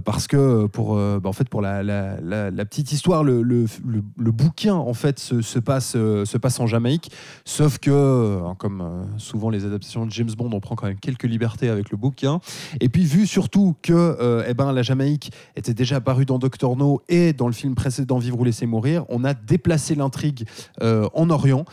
parce 0.04 0.26
que 0.26 0.66
pour, 0.66 0.94
bah, 0.96 1.20
en 1.28 1.32
fait, 1.32 1.48
pour 1.48 1.62
la, 1.62 1.82
la- 1.82 2.20
la- 2.20 2.50
la 2.50 2.64
petite 2.64 2.92
histoire, 2.92 3.24
le, 3.24 3.42
le- 3.42 3.66
le- 3.86 4.02
le 4.18 4.30
bouquin 4.30 4.74
en 4.74 4.94
fait 4.94 5.18
se, 5.18 5.42
se 5.42 5.58
passe, 5.58 5.92
se 5.92 6.38
passe 6.38 6.60
en 6.60 6.66
Jamaïque, 6.66 7.10
sauf 7.44 7.78
que, 7.78 8.38
comme 8.58 8.82
souvent 9.18 9.50
les 9.50 9.64
adaptations 9.64 10.06
de 10.06 10.10
James 10.12 10.30
Bond, 10.36 10.50
on 10.52 10.60
prend 10.60 10.74
quand 10.74 10.86
même 10.86 10.98
quelques 10.98 11.24
libertés 11.24 11.68
avec 11.68 11.90
le 11.90 11.96
bouquin. 11.96 12.40
Et 12.80 12.88
puis 12.88 13.04
vu 13.04 13.26
surtout 13.26 13.74
que, 13.83 13.93
euh, 13.93 14.45
eh 14.49 14.54
ben, 14.54 14.73
la 14.73 14.83
Jamaïque 14.83 15.33
était 15.57 15.75
déjà 15.75 15.97
apparue 15.97 16.25
dans 16.25 16.38
Doctor 16.38 16.76
No 16.76 17.02
et 17.09 17.33
dans 17.33 17.47
le 17.47 17.52
film 17.52 17.75
précédent 17.75 18.19
Vivre 18.19 18.40
ou 18.40 18.45
laisser 18.45 18.66
mourir, 18.66 19.04
on 19.09 19.25
a 19.25 19.35
déplacé 19.35 19.95
l'intrigue 19.95 20.47
euh, 20.83 21.09
en 21.14 21.31
Orient. 21.31 21.64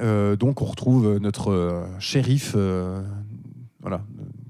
Euh, 0.00 0.36
donc 0.36 0.62
on 0.62 0.64
retrouve 0.64 1.18
notre 1.18 1.86
shérif, 1.98 2.56
voilà, 3.80 4.02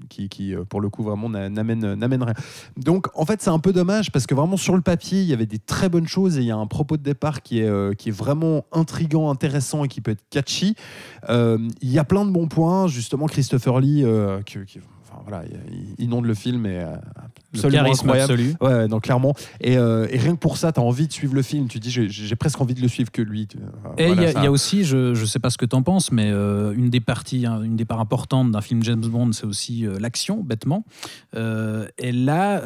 qui, 0.09 0.29
qui, 0.29 0.53
pour 0.69 0.79
le 0.81 0.89
coup 0.89 1.03
vraiment 1.03 1.29
n'a- 1.29 1.49
n'amène 1.49 2.23
rien. 2.23 2.33
Donc 2.77 3.07
en 3.15 3.25
fait 3.25 3.41
c'est 3.41 3.49
un 3.49 3.59
peu 3.59 3.73
dommage 3.73 4.11
parce 4.11 4.27
que 4.27 4.33
vraiment 4.33 4.57
sur 4.57 4.75
le 4.75 4.81
papier 4.81 5.21
il 5.21 5.27
y 5.27 5.33
avait 5.33 5.45
des 5.45 5.59
très 5.59 5.89
bonnes 5.89 6.07
choses 6.07 6.37
et 6.37 6.41
il 6.41 6.47
y 6.47 6.51
a 6.51 6.57
un 6.57 6.67
propos 6.67 6.95
de 6.97 7.03
départ 7.03 7.41
qui 7.41 7.59
est, 7.59 7.95
qui 7.97 8.09
est 8.09 8.13
vraiment 8.13 8.65
intrigant, 8.71 9.29
intéressant 9.29 9.83
et 9.83 9.87
qui 9.87 9.99
peut 10.01 10.11
être 10.11 10.23
catchy. 10.29 10.75
Il 11.29 11.67
y 11.81 11.99
a 11.99 12.03
plein 12.05 12.25
de 12.25 12.31
bons 12.31 12.47
points, 12.47 12.87
justement 12.87 13.27
Christopher 13.27 13.79
Lee 13.79 14.05
qui, 14.45 14.79
voilà, 15.27 15.43
il, 15.45 15.95
il 15.97 16.05
inonde 16.05 16.25
le 16.25 16.33
film 16.35 16.65
et 16.65 16.85
Le 17.55 17.59
absolument 17.59 17.91
incroyable. 17.91 18.33
absolu. 18.33 18.55
Ouais, 18.61 18.87
non, 18.87 18.99
clairement. 18.99 19.33
Et, 19.61 19.77
euh, 19.77 20.07
et 20.11 20.17
rien 20.17 20.33
que 20.35 20.39
pour 20.39 20.57
ça, 20.57 20.71
tu 20.71 20.79
as 20.79 20.83
envie 20.83 21.07
de 21.07 21.13
suivre 21.13 21.33
le 21.35 21.41
film. 21.41 21.67
Tu 21.67 21.79
dis, 21.79 21.89
j'ai- 21.91 22.35
presque 22.35 22.59
envie 22.61 22.73
de 22.73 22.81
le 22.81 22.87
suivre 22.87 23.11
que 23.11 23.21
lui. 23.21 23.47
Euh, 23.55 23.89
Et 23.97 24.03
il 24.03 24.07
voilà, 24.07 24.21
y, 24.21 24.25
a- 24.25 24.31
ça- 24.33 24.39
il 24.39 24.43
y 24.43 24.47
a 24.47 24.51
aussi, 24.51 24.83
je 24.83 25.19
ne 25.19 25.25
sais 25.25 25.39
pas 25.39 25.49
ce 25.49 25.57
que 25.57 25.65
tu 25.65 25.75
en 25.75 25.83
penses, 25.83 26.11
mais 26.11 26.29
euh, 26.31 26.73
une 26.75 26.89
des 26.89 26.99
parties, 26.99 27.45
hein, 27.45 27.61
une 27.63 27.75
des 27.75 27.85
parts 27.85 27.99
importantes 28.01 28.51
d'un 28.51 28.61
film 28.61 28.83
James 28.83 29.01
Bond, 29.05 29.31
c'est 29.31 29.45
aussi 29.45 29.85
euh, 29.85 29.97
l'action, 29.99 30.41
bêtement. 30.43 30.83
Et 31.35 32.11
là, 32.11 32.61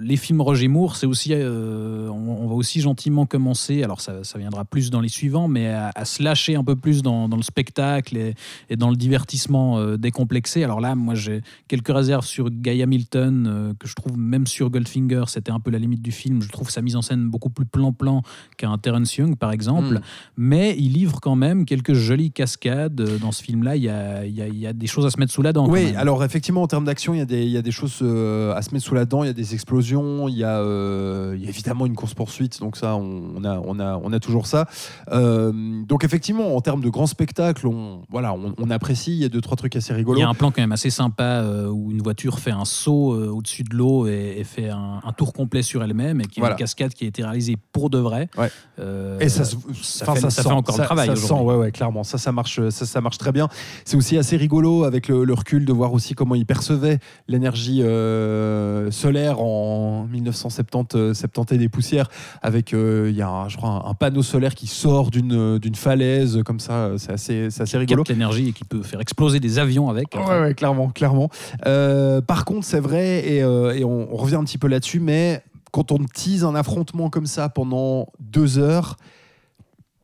les 0.00 0.16
films 0.16 0.40
Roger 0.40 0.68
Moore, 0.68 0.96
c'est 0.96 1.06
aussi, 1.06 1.32
on, 1.34 2.10
on 2.42 2.46
va 2.48 2.54
aussi 2.54 2.80
gentiment 2.80 3.26
commencer, 3.26 3.82
alors 3.82 4.00
ça, 4.00 4.24
ça 4.24 4.38
viendra 4.38 4.64
plus 4.64 4.90
dans 4.90 5.00
les 5.00 5.08
suivants, 5.08 5.48
mais 5.48 5.68
à, 5.68 5.90
à 5.94 6.04
se 6.04 6.22
lâcher 6.22 6.54
un 6.56 6.64
peu 6.64 6.76
plus 6.76 7.02
dans, 7.02 7.28
dans 7.28 7.36
le 7.36 7.42
spectacle 7.42 8.16
et, 8.16 8.34
et 8.68 8.76
dans 8.76 8.90
le 8.90 8.96
divertissement 8.96 9.96
décomplexé. 9.96 10.64
Alors 10.64 10.80
là, 10.80 10.94
moi, 10.94 11.14
j'ai 11.14 11.42
quelques 11.68 11.88
réserves 11.92 12.24
sur 12.26 12.50
Guy 12.50 12.82
Hamilton, 12.82 13.74
que 13.78 13.86
je 13.88 13.94
trouve 13.94 13.99
même 14.16 14.46
sur 14.46 14.70
Goldfinger, 14.70 15.24
c'était 15.28 15.50
un 15.52 15.60
peu 15.60 15.70
la 15.70 15.78
limite 15.78 16.02
du 16.02 16.12
film. 16.12 16.42
Je 16.42 16.48
trouve 16.48 16.70
sa 16.70 16.82
mise 16.82 16.96
en 16.96 17.02
scène 17.02 17.28
beaucoup 17.28 17.50
plus 17.50 17.64
plan-plan 17.64 18.22
qu'un 18.56 18.76
Terence 18.78 19.16
Young, 19.16 19.36
par 19.36 19.52
exemple 19.52 19.94
Mm. 19.94 20.00
mais 20.36 20.76
il 20.78 20.92
livre 20.92 21.20
quand 21.20 21.36
même 21.36 21.64
quelques 21.64 21.94
jolies 21.94 22.30
cascades 22.32 22.94
dans 23.20 23.32
ce 23.32 23.42
film-là. 23.42 23.76
Il 23.76 23.82
y 23.84 23.88
a, 23.88 24.24
il 24.26 24.34
y 24.34 24.42
a- 24.42 24.48
il 24.48 24.58
y 24.58 24.66
a 24.66 24.72
des 24.72 24.86
choses 24.86 25.06
à 25.06 25.10
se 25.10 25.18
mettre 25.18 25.32
sous 25.32 25.42
la 25.42 25.52
dent. 25.52 25.68
Oui, 25.68 25.94
alors 25.96 26.22
effectivement, 26.24 26.62
en 26.62 26.66
termes 26.66 26.84
d'action, 26.84 27.14
il 27.14 27.18
y, 27.18 27.20
a 27.20 27.24
des- 27.24 27.44
il 27.44 27.50
y 27.50 27.56
a 27.56 27.62
des 27.62 27.70
choses 27.70 27.98
euh, 28.02 28.54
à 28.54 28.62
se 28.62 28.72
mettre 28.72 28.84
sous 28.84 28.94
la 28.94 29.04
dent, 29.04 29.22
il 29.22 29.26
y 29.26 29.30
a 29.30 29.34
des 29.34 29.54
explosions, 29.54 30.28
il 30.28 30.36
y 30.36 30.44
a, 30.44 30.58
euh, 30.60 31.34
il 31.36 31.42
y 31.42 31.46
a 31.46 31.48
évidemment 31.50 31.86
une 31.86 31.94
course-poursuite, 31.94 32.60
donc 32.60 32.76
ça, 32.76 32.96
on, 32.96 33.42
a, 33.44 33.58
on, 33.64 33.78
a, 33.78 34.00
on 34.02 34.12
a 34.12 34.20
toujours 34.20 34.46
ça. 34.46 34.66
Euh, 35.12 35.52
donc 35.86 36.04
effectivement, 36.04 36.56
en 36.56 36.60
termes 36.60 36.80
de 36.82 36.88
grand 36.88 37.06
spectacle, 37.06 37.66
on, 37.66 38.02
voilà, 38.10 38.32
on, 38.34 38.54
on 38.58 38.70
apprécie, 38.70 39.12
il 39.12 39.18
y 39.18 39.24
a 39.24 39.28
deux, 39.28 39.40
trois 39.40 39.56
trucs 39.56 39.76
assez 39.76 39.92
Il 39.92 39.96
rigolos. 39.96 40.20
y 40.20 40.22
a 40.22 40.28
un 40.28 40.34
plan 40.34 40.50
quand 40.50 40.60
même 40.62 40.72
assez 40.72 40.90
sympa 40.90 41.24
euh, 41.42 41.68
où 41.68 41.90
une 41.90 42.02
voiture 42.02 42.38
fait 42.38 42.50
un 42.50 42.64
saut 42.64 43.14
au-dessus 43.14 43.62
de 43.64 43.74
l'eau 43.76 43.89
et, 44.08 44.36
et 44.38 44.44
fait 44.44 44.68
un, 44.70 45.00
un 45.04 45.12
tour 45.12 45.32
complet 45.32 45.62
sur 45.62 45.82
elle-même 45.82 46.20
et 46.20 46.24
qui 46.24 46.40
est 46.40 46.44
une 46.46 46.54
cascade 46.56 46.92
qui 46.94 47.04
a 47.04 47.08
été 47.08 47.22
réalisée 47.22 47.56
pour 47.72 47.90
de 47.90 47.98
vrai. 47.98 48.28
Ouais. 48.38 48.48
Euh, 48.78 49.18
Et 49.20 49.28
ça, 49.28 49.44
se- 49.44 49.56
ça 49.82 50.06
fait- 50.14 50.20
ça 50.20 50.30
sent, 50.30 50.42
fait 50.42 50.48
encore 50.50 50.78
le 50.78 50.84
travail 50.84 51.08
Ça 51.08 51.16
sent, 51.16 51.34
ouais, 51.34 51.54
ouais, 51.56 51.70
clairement. 51.72 52.02
Ça, 52.04 52.18
ça 52.18 52.32
marche, 52.32 52.60
ça, 52.70 52.86
ça 52.86 53.00
marche 53.00 53.18
très 53.18 53.32
bien. 53.32 53.48
C'est 53.84 53.96
aussi 53.96 54.16
assez 54.18 54.36
rigolo 54.36 54.84
avec 54.84 55.08
le, 55.08 55.24
le 55.24 55.34
recul 55.34 55.64
de 55.64 55.72
voir 55.72 55.92
aussi 55.92 56.14
comment 56.14 56.34
ils 56.34 56.46
percevaient 56.46 56.98
l'énergie 57.28 57.82
euh, 57.82 58.90
solaire 58.90 59.40
en 59.40 60.06
1970 60.06 60.96
euh, 60.96 61.14
70 61.14 61.54
et 61.54 61.58
des 61.58 61.68
poussières. 61.68 62.08
Avec, 62.42 62.72
euh, 62.72 63.08
il 63.10 63.16
y 63.16 63.22
a, 63.22 63.28
un, 63.28 63.48
je 63.48 63.56
crois, 63.56 63.70
un, 63.86 63.90
un 63.90 63.94
panneau 63.94 64.22
solaire 64.22 64.54
qui 64.54 64.66
sort 64.66 65.10
d'une 65.10 65.58
d'une 65.58 65.74
falaise 65.74 66.40
comme 66.44 66.60
ça. 66.60 66.90
C'est 66.98 67.12
assez, 67.12 67.50
c'est 67.50 67.62
assez 67.62 67.78
rigolo. 67.78 68.04
l'énergie 68.08 68.48
et 68.48 68.52
qui 68.52 68.64
peut 68.64 68.82
faire 68.82 69.00
exploser 69.00 69.40
des 69.40 69.58
avions 69.58 69.88
avec. 69.88 70.14
Ouais, 70.14 70.40
ouais, 70.40 70.54
clairement, 70.54 70.88
clairement. 70.90 71.28
Euh, 71.66 72.20
par 72.20 72.44
contre, 72.44 72.64
c'est 72.66 72.80
vrai, 72.80 73.26
et, 73.28 73.42
euh, 73.42 73.69
et 73.74 73.84
on, 73.84 74.12
on 74.12 74.16
revient 74.16 74.36
un 74.36 74.44
petit 74.44 74.58
peu 74.58 74.68
là-dessus, 74.68 75.00
mais 75.00 75.42
quand 75.72 75.92
on 75.92 75.98
tease 75.98 76.44
un 76.44 76.54
affrontement 76.54 77.10
comme 77.10 77.26
ça 77.26 77.48
pendant 77.48 78.06
deux 78.18 78.58
heures, 78.58 78.96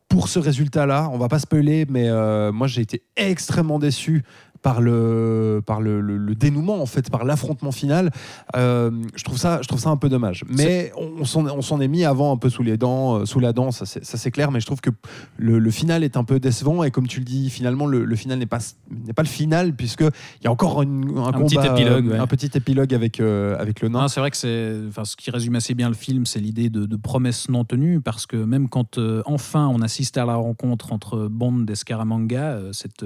pour 0.09 0.29
ce 0.29 0.39
résultat-là, 0.39 1.09
on 1.11 1.17
va 1.17 1.27
pas 1.27 1.39
spoiler, 1.39 1.85
mais 1.89 2.09
euh, 2.09 2.51
moi 2.51 2.67
j'ai 2.67 2.81
été 2.81 3.03
extrêmement 3.17 3.77
déçu 3.77 4.23
par 4.61 4.81
le, 4.81 5.61
par 5.65 5.81
le, 5.81 6.01
le- 6.01 6.17
le 6.17 6.35
dénouement, 6.35 6.81
en 6.81 6.85
fait, 6.85 7.09
par 7.09 7.25
l'affrontement 7.25 7.71
final. 7.71 8.11
Euh, 8.55 8.91
je, 9.15 9.23
trouve 9.23 9.37
ça, 9.37 9.59
je 9.61 9.67
trouve 9.67 9.79
ça 9.79 9.89
un 9.89 9.97
peu 9.97 10.09
dommage. 10.09 10.43
Mais 10.49 10.91
on, 10.97 11.21
on 11.21 11.61
s'en 11.61 11.79
est 11.81 11.87
mis 11.87 12.05
avant 12.05 12.33
un 12.33 12.37
peu 12.37 12.49
sous 12.49 12.63
les 12.63 12.77
dents, 12.77 13.15
euh, 13.19 13.25
sous 13.25 13.39
la 13.39 13.53
dent, 13.53 13.71
ça 13.71 13.85
c'est 13.85 14.31
clair, 14.31 14.51
mais 14.51 14.59
je 14.59 14.65
trouve 14.65 14.81
que 14.81 14.89
le, 15.37 15.59
le 15.59 15.71
final 15.71 16.03
est 16.03 16.17
un 16.17 16.23
peu 16.23 16.39
décevant. 16.39 16.83
Et 16.83 16.91
comme 16.91 17.07
tu 17.07 17.19
le 17.19 17.25
dis, 17.25 17.49
finalement, 17.49 17.85
le, 17.85 18.15
final 18.15 18.39
n'est 18.39 18.45
pas, 18.45 18.59
n'est 19.05 19.13
pas 19.13 19.21
le 19.23 19.27
final, 19.27 19.73
puisqu'il 19.75 20.09
y 20.43 20.47
a 20.47 20.51
encore 20.51 20.81
une- 20.81 21.17
un, 21.17 21.27
Un 21.27 21.31
combat, 21.31 21.45
petit 21.45 21.57
épilogue, 21.57 22.07
ouais. 22.07 22.17
un 22.17 22.27
petit 22.27 22.49
épilogue 22.55 22.93
avec, 22.93 23.19
euh, 23.19 23.57
avec 23.59 23.81
le 23.81 23.89
nain. 23.89 24.07
C'est 24.07 24.19
vrai 24.19 24.31
que 24.31 24.37
c'est, 24.37 24.73
enfin, 24.87 25.05
ce 25.05 25.15
qui 25.15 25.29
résume 25.31 25.55
assez 25.55 25.73
bien 25.73 25.89
le 25.89 25.95
film, 25.95 26.25
c'est 26.25 26.39
l'idée 26.39 26.69
de, 26.69 26.85
de 26.85 26.95
promesses 26.95 27.49
non 27.49 27.63
tenues, 27.65 28.01
parce 28.01 28.25
que 28.25 28.37
même 28.37 28.69
quand 28.69 28.97
euh, 28.97 29.21
enfin 29.25 29.67
on 29.67 29.81
assiste 29.81 30.17
à 30.17 30.25
la 30.25 30.35
rencontre 30.35 30.93
entre 30.93 31.27
Bond 31.27 31.65
et 31.69 31.75
Scaramanga, 31.75 32.59
cette 32.71 33.05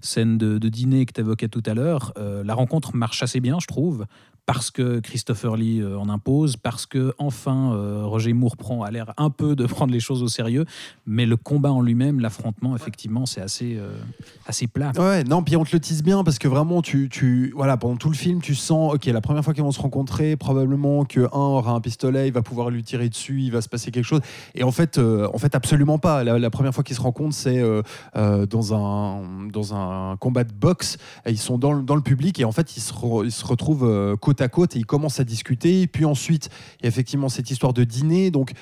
scène 0.00 0.38
de, 0.38 0.58
de 0.58 0.68
dîner 0.68 0.87
que 1.06 1.12
tu 1.12 1.20
évoquais 1.20 1.48
tout 1.48 1.62
à 1.66 1.74
l'heure, 1.74 2.12
euh, 2.18 2.42
la 2.44 2.54
rencontre 2.54 2.94
marche 2.94 3.22
assez 3.22 3.40
bien, 3.40 3.58
je 3.60 3.66
trouve. 3.66 4.06
Parce 4.48 4.70
que 4.70 5.00
Christopher 5.00 5.56
Lee 5.56 5.80
euh, 5.80 5.98
en 5.98 6.08
impose, 6.08 6.56
parce 6.56 6.86
que 6.86 7.12
enfin 7.18 7.74
euh, 7.74 8.06
Roger 8.06 8.32
Moore 8.32 8.56
prend 8.56 8.82
a 8.82 8.90
l'air 8.90 9.12
un 9.18 9.28
peu 9.28 9.54
de 9.54 9.66
prendre 9.66 9.92
les 9.92 10.00
choses 10.00 10.22
au 10.22 10.28
sérieux, 10.28 10.64
mais 11.04 11.26
le 11.26 11.36
combat 11.36 11.70
en 11.70 11.82
lui-même, 11.82 12.18
l'affrontement, 12.18 12.74
effectivement, 12.74 13.26
c'est 13.26 13.42
assez, 13.42 13.76
euh, 13.76 13.92
assez 14.46 14.66
plat. 14.66 14.92
Ouais, 14.96 15.22
non, 15.22 15.42
puis 15.42 15.54
on 15.56 15.64
te 15.64 15.76
le 15.76 15.80
tease 15.80 16.02
bien 16.02 16.24
parce 16.24 16.38
que 16.38 16.48
vraiment, 16.48 16.80
tu, 16.80 17.10
tu, 17.10 17.52
voilà, 17.54 17.76
pendant 17.76 17.96
tout 17.96 18.08
le 18.08 18.16
film, 18.16 18.40
tu 18.40 18.54
sens, 18.54 18.94
ok, 18.94 19.04
la 19.04 19.20
première 19.20 19.44
fois 19.44 19.52
qu'ils 19.52 19.64
vont 19.64 19.70
se 19.70 19.82
rencontrer, 19.82 20.34
probablement 20.36 21.04
que 21.04 21.20
un 21.20 21.38
aura 21.38 21.72
un 21.72 21.82
pistolet, 21.82 22.28
il 22.28 22.32
va 22.32 22.40
pouvoir 22.40 22.70
lui 22.70 22.82
tirer 22.82 23.10
dessus, 23.10 23.42
il 23.42 23.52
va 23.52 23.60
se 23.60 23.68
passer 23.68 23.90
quelque 23.90 24.06
chose. 24.06 24.22
Et 24.54 24.64
en 24.64 24.72
fait, 24.72 24.96
en 24.98 25.36
fait, 25.36 25.54
absolument 25.56 25.98
pas. 25.98 26.24
La, 26.24 26.48
première 26.48 26.72
fois 26.74 26.84
qu'ils 26.84 26.96
se 26.96 27.02
rencontrent, 27.02 27.36
c'est 27.36 27.62
dans 28.14 28.74
un 28.74 29.48
dans 29.52 29.74
un 29.74 30.16
combat 30.16 30.44
de 30.44 30.52
boxe. 30.52 30.96
Ils 31.26 31.38
sont 31.38 31.58
dans 31.58 31.72
le, 31.72 31.82
dans 31.82 31.96
le 31.96 32.02
public 32.02 32.40
et 32.40 32.44
en 32.44 32.52
fait, 32.52 32.76
ils 32.76 32.80
se, 32.80 32.92
ils 33.24 33.32
se 33.32 33.44
retrouvent 33.44 33.84
euh, 33.84 34.16
à 34.40 34.48
côte 34.48 34.76
et 34.76 34.78
ils 34.78 34.86
commencent 34.86 35.20
à 35.20 35.24
discuter. 35.24 35.82
Et 35.82 35.86
puis 35.86 36.04
ensuite, 36.04 36.48
il 36.80 36.84
y 36.84 36.86
a 36.86 36.88
effectivement 36.88 37.28
cette 37.28 37.50
histoire 37.50 37.72
de 37.72 37.84
dîner. 37.84 38.30
Donc 38.30 38.52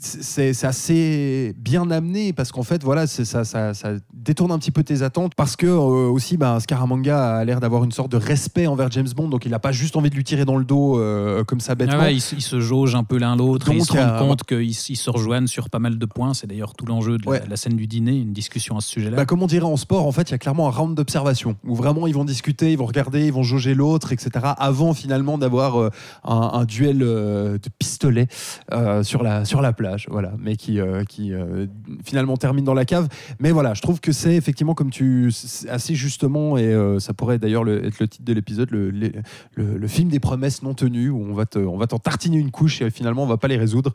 c'est 0.00 0.64
assez 0.64 1.52
bien 1.58 1.90
amené 1.90 2.32
parce 2.32 2.52
qu'en 2.52 2.62
fait 2.62 2.84
voilà 2.84 3.06
ça, 3.08 3.44
ça, 3.44 3.74
ça 3.74 3.88
détourne 4.14 4.52
un 4.52 4.58
petit 4.58 4.70
peu 4.70 4.84
tes 4.84 5.02
attentes 5.02 5.34
parce 5.34 5.56
que 5.56 5.66
euh, 5.66 6.08
aussi 6.10 6.36
bah, 6.36 6.58
Scaramanga 6.60 7.36
a 7.38 7.44
l'air 7.44 7.58
d'avoir 7.58 7.82
une 7.84 7.90
sorte 7.90 8.12
de 8.12 8.16
respect 8.16 8.66
envers 8.68 8.90
James 8.92 9.08
Bond 9.16 9.28
donc 9.28 9.44
il 9.44 9.50
n'a 9.50 9.58
pas 9.58 9.72
juste 9.72 9.96
envie 9.96 10.10
de 10.10 10.14
lui 10.14 10.22
tirer 10.24 10.44
dans 10.44 10.56
le 10.56 10.64
dos 10.64 10.98
euh, 11.00 11.42
comme 11.44 11.58
ça 11.60 11.74
bêtement 11.74 11.96
Ah 11.98 12.04
ouais, 12.04 12.14
ils, 12.14 12.20
se- 12.20 12.36
ils 12.36 12.42
se 12.42 12.60
jaugent 12.60 12.94
un 12.94 13.02
peu 13.04 13.18
l'un 13.18 13.34
l'autre, 13.36 13.70
et 13.72 13.76
ils 13.76 13.84
se 13.84 13.92
rendent 13.92 14.00
euh, 14.00 14.18
compte 14.20 14.44
qu'ils 14.44 14.74
se 14.74 15.10
rejoignent 15.10 15.46
sur 15.48 15.68
pas 15.68 15.78
mal 15.80 15.98
de 15.98 16.06
points. 16.06 16.32
C'est 16.34 16.46
d'ailleurs 16.46 16.74
tout 16.74 16.86
l'enjeu 16.86 17.18
de 17.18 17.24
la, 17.24 17.30
Ouais. 17.30 17.42
la 17.48 17.56
scène 17.56 17.74
du 17.76 17.86
dîner, 17.86 18.16
une 18.16 18.32
discussion 18.32 18.76
à 18.76 18.80
ce 18.80 18.88
sujet-là. 18.88 19.16
Bah, 19.16 19.26
comme 19.26 19.42
on 19.42 19.46
dirait 19.46 19.64
en 19.66 19.76
sport, 19.76 20.06
en 20.06 20.12
fait, 20.12 20.28
il 20.30 20.32
y 20.32 20.34
a 20.34 20.38
clairement 20.38 20.68
un 20.68 20.70
round 20.70 20.94
d'observation 20.96 21.56
où 21.64 21.74
vraiment 21.74 22.06
ils 22.06 22.14
vont 22.14 22.24
discuter, 22.24 22.72
ils 22.72 22.78
vont 22.78 22.86
regarder, 22.86 23.26
ils 23.26 23.32
vont 23.32 23.42
jauger 23.42 23.74
l'autre, 23.74 24.12
etc. 24.12 24.30
Avant 24.58 24.94
finalement 24.94 25.38
d'avoir 25.38 25.80
euh, 25.80 25.90
un, 26.24 26.50
un 26.54 26.64
duel 26.64 26.98
de 26.98 27.58
pistolet 27.78 28.28
sur 29.08 29.22
la 29.22 29.44
sur 29.44 29.62
la 29.62 29.72
plage, 29.72 30.06
voilà, 30.10 30.32
mais 30.38 30.54
qui 30.56 30.78
euh, 30.78 31.02
qui 31.04 31.32
euh, 31.32 31.66
finalement 32.04 32.36
termine 32.36 32.64
dans 32.64 32.74
la 32.74 32.84
cave. 32.84 33.08
Mais 33.40 33.50
voilà, 33.50 33.74
je 33.74 33.80
trouve 33.80 34.00
que 34.00 34.12
c'est 34.12 34.36
effectivement 34.36 34.74
comme 34.74 34.90
tu 34.90 35.32
assez 35.68 35.94
justement 35.94 36.58
et 36.58 36.66
euh, 36.66 37.00
ça 37.00 37.14
pourrait 37.14 37.38
d'ailleurs 37.38 37.64
le- 37.64 37.84
être 37.84 37.98
le 37.98 38.06
titre 38.06 38.24
de 38.24 38.32
l'épisode, 38.34 38.70
le, 38.70 38.90
le, 39.54 39.88
film 39.88 40.10
des 40.10 40.20
promesses 40.20 40.62
non 40.62 40.74
tenues 40.74 41.08
où 41.08 41.20
on 41.20 41.32
va 41.32 41.46
te, 41.46 41.58
on 41.58 41.78
va 41.78 41.86
t'en 41.86 41.98
tartiner 41.98 42.36
une 42.36 42.50
couche 42.50 42.82
et 42.82 42.90
finalement 42.90 43.22
on 43.22 43.26
va 43.26 43.38
pas 43.38 43.48
les 43.48 43.56
résoudre. 43.56 43.94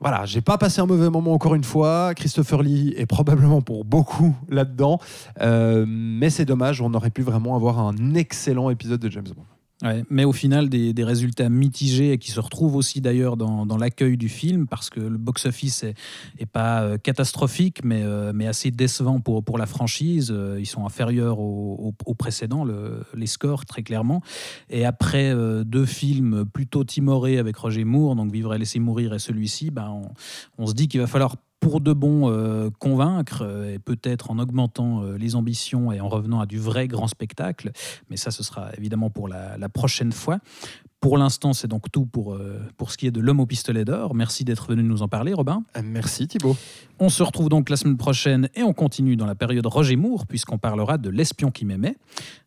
Voilà, 0.00 0.24
j'ai 0.24 0.40
pas 0.40 0.56
passé 0.58 0.80
un 0.80 0.86
mauvais 0.86 1.10
moment 1.10 1.34
encore 1.34 1.54
une 1.54 1.64
fois. 1.64 2.14
Christopher 2.14 2.62
Lee 2.62 2.94
est 2.96 3.06
probablement 3.06 3.60
pour 3.60 3.84
beaucoup 3.84 4.34
là-dedans. 4.48 5.00
Mais 5.40 6.30
c'est 6.30 6.44
dommage, 6.44 6.80
on 6.80 6.94
aurait 6.94 7.10
pu 7.10 7.22
vraiment 7.22 7.56
avoir 7.56 7.80
un 7.80 8.14
excellent 8.14 8.70
épisode 8.70 9.00
de 9.00 9.10
James 9.10 9.26
Bond. 9.34 9.57
Mais 10.10 10.24
au 10.24 10.32
final, 10.32 10.68
des, 10.68 11.04
résultats 11.04 11.48
mitigés 11.48 12.12
et 12.12 12.18
qui 12.18 12.32
se 12.32 12.40
retrouvent 12.40 12.74
aussi 12.74 13.00
d'ailleurs 13.00 13.36
dans, 13.36 13.76
l'accueil 13.76 14.16
du 14.16 14.28
film, 14.28 14.66
parce 14.66 14.90
que 14.90 15.00
le 15.00 15.18
box-office 15.18 15.84
est, 15.84 16.46
pas 16.46 16.82
euh, 16.82 16.98
catastrophique, 16.98 17.84
mais, 17.84 18.02
euh, 18.02 18.32
mais 18.34 18.46
assez 18.46 18.70
décevant 18.70 19.20
pour, 19.20 19.58
la 19.58 19.66
franchise. 19.66 20.32
Euh, 20.34 20.56
Ils 20.58 20.66
sont 20.66 20.84
inférieurs 20.84 21.38
au, 21.38 21.94
au, 22.04 22.16
les 23.14 23.26
scores, 23.26 23.66
très 23.66 23.82
clairement. 23.82 24.20
Et 24.68 24.84
après 24.84 25.34
deux 25.64 25.86
films 25.86 26.44
plutôt 26.44 26.84
timorés 26.84 27.38
avec 27.38 27.56
Roger 27.56 27.84
Moore, 27.84 28.16
donc 28.16 28.32
Vivre 28.32 28.54
et 28.54 28.58
laisser 28.58 28.78
mourir, 28.78 29.14
et 29.14 29.18
celui-ci, 29.18 29.70
ben, 29.70 30.02
on 30.58 30.66
se 30.66 30.74
dit 30.74 30.88
qu'il 30.88 31.00
va 31.00 31.06
falloir 31.06 31.36
pour 31.60 31.80
de 31.80 31.92
bon 31.92 32.30
euh, 32.30 32.70
convaincre, 32.78 33.42
euh, 33.42 33.74
et 33.74 33.78
peut-être 33.78 34.30
en 34.30 34.38
augmentant 34.38 35.02
euh, 35.02 35.16
les 35.16 35.34
ambitions 35.34 35.92
et 35.92 36.00
en 36.00 36.08
revenant 36.08 36.40
à 36.40 36.46
du 36.46 36.58
vrai 36.58 36.88
grand 36.88 37.08
spectacle. 37.08 37.72
Mais 38.10 38.16
ça, 38.16 38.30
ce 38.30 38.42
sera 38.42 38.70
évidemment 38.76 39.10
pour 39.10 39.28
la, 39.28 39.58
la 39.58 39.68
prochaine 39.68 40.12
fois. 40.12 40.38
Pour 41.00 41.16
l'instant, 41.16 41.52
c'est 41.52 41.68
donc 41.68 41.92
tout 41.92 42.06
pour, 42.06 42.34
euh, 42.34 42.60
pour 42.76 42.90
ce 42.90 42.98
qui 42.98 43.06
est 43.06 43.12
de 43.12 43.20
L'homme 43.20 43.38
au 43.38 43.46
pistolet 43.46 43.84
d'or. 43.84 44.16
Merci 44.16 44.44
d'être 44.44 44.66
venu 44.68 44.82
nous 44.82 45.02
en 45.02 45.06
parler, 45.08 45.32
Robin. 45.32 45.62
Euh, 45.76 45.80
Merci 45.84 46.26
Thibaut. 46.26 46.56
On 46.98 47.08
se 47.08 47.22
retrouve 47.22 47.48
donc 47.48 47.70
la 47.70 47.76
semaine 47.76 47.96
prochaine 47.96 48.48
et 48.56 48.64
on 48.64 48.72
continue 48.72 49.14
dans 49.14 49.26
la 49.26 49.36
période 49.36 49.64
Roger 49.66 49.94
Moore, 49.94 50.26
puisqu'on 50.26 50.58
parlera 50.58 50.98
de 50.98 51.08
L'espion 51.08 51.52
qui 51.52 51.64
m'aimait. 51.64 51.96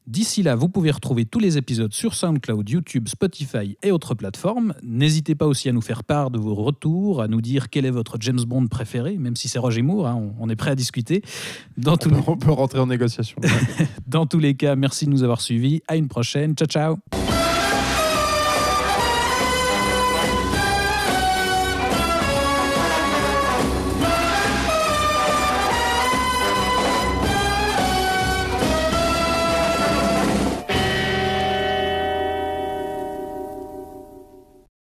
D'ici 0.06 0.44
là, 0.44 0.56
vous 0.56 0.68
pouvez 0.68 0.92
retrouver 0.92 1.24
tous 1.24 1.40
les 1.40 1.58
épisodes 1.58 1.94
sur 1.94 2.14
SoundCloud, 2.14 2.68
YouTube, 2.70 3.08
Spotify 3.08 3.78
et 3.84 3.92
autres 3.92 4.16
plateformes. 4.16 4.74
N'hésitez 4.84 5.36
pas 5.36 5.48
aussi 5.48 5.70
à 5.70 5.72
nous 5.72 5.80
faire 5.80 6.04
part 6.04 6.30
de 6.30 6.38
vos 6.38 6.54
retours, 6.56 7.22
à 7.22 7.30
nous 7.30 7.40
dire 7.40 7.70
quel 7.70 7.86
est 7.86 7.92
votre 7.92 8.18
James 8.20 8.42
Bond 8.46 8.68
préféré, 8.68 9.18
même 9.18 9.38
si 9.38 9.48
c'est 9.48 9.60
Roger 9.60 9.82
Moore, 9.84 10.08
hein, 10.08 10.16
on, 10.40 10.46
on 10.46 10.50
est 10.50 10.58
prêt 10.58 10.72
à 10.72 10.76
discuter. 10.76 11.22
Dans, 11.78 11.94
On 11.94 11.98
tous- 11.98 12.10
peut, 12.10 12.16
on 12.28 12.36
peut 12.36 12.52
rentrer 12.52 12.80
en 12.80 12.88
négociation. 12.88 13.38
dans 14.08 14.26
tous 14.26 14.40
les 14.40 14.56
cas, 14.56 14.76
merci 14.76 15.06
de 15.06 15.12
nous 15.12 15.24
avoir 15.24 15.40
suivis. 15.40 15.82
À 15.88 15.96
une 15.96 16.10
prochaine. 16.10 16.54
Ciao, 16.56 16.68
ciao. 16.68 17.31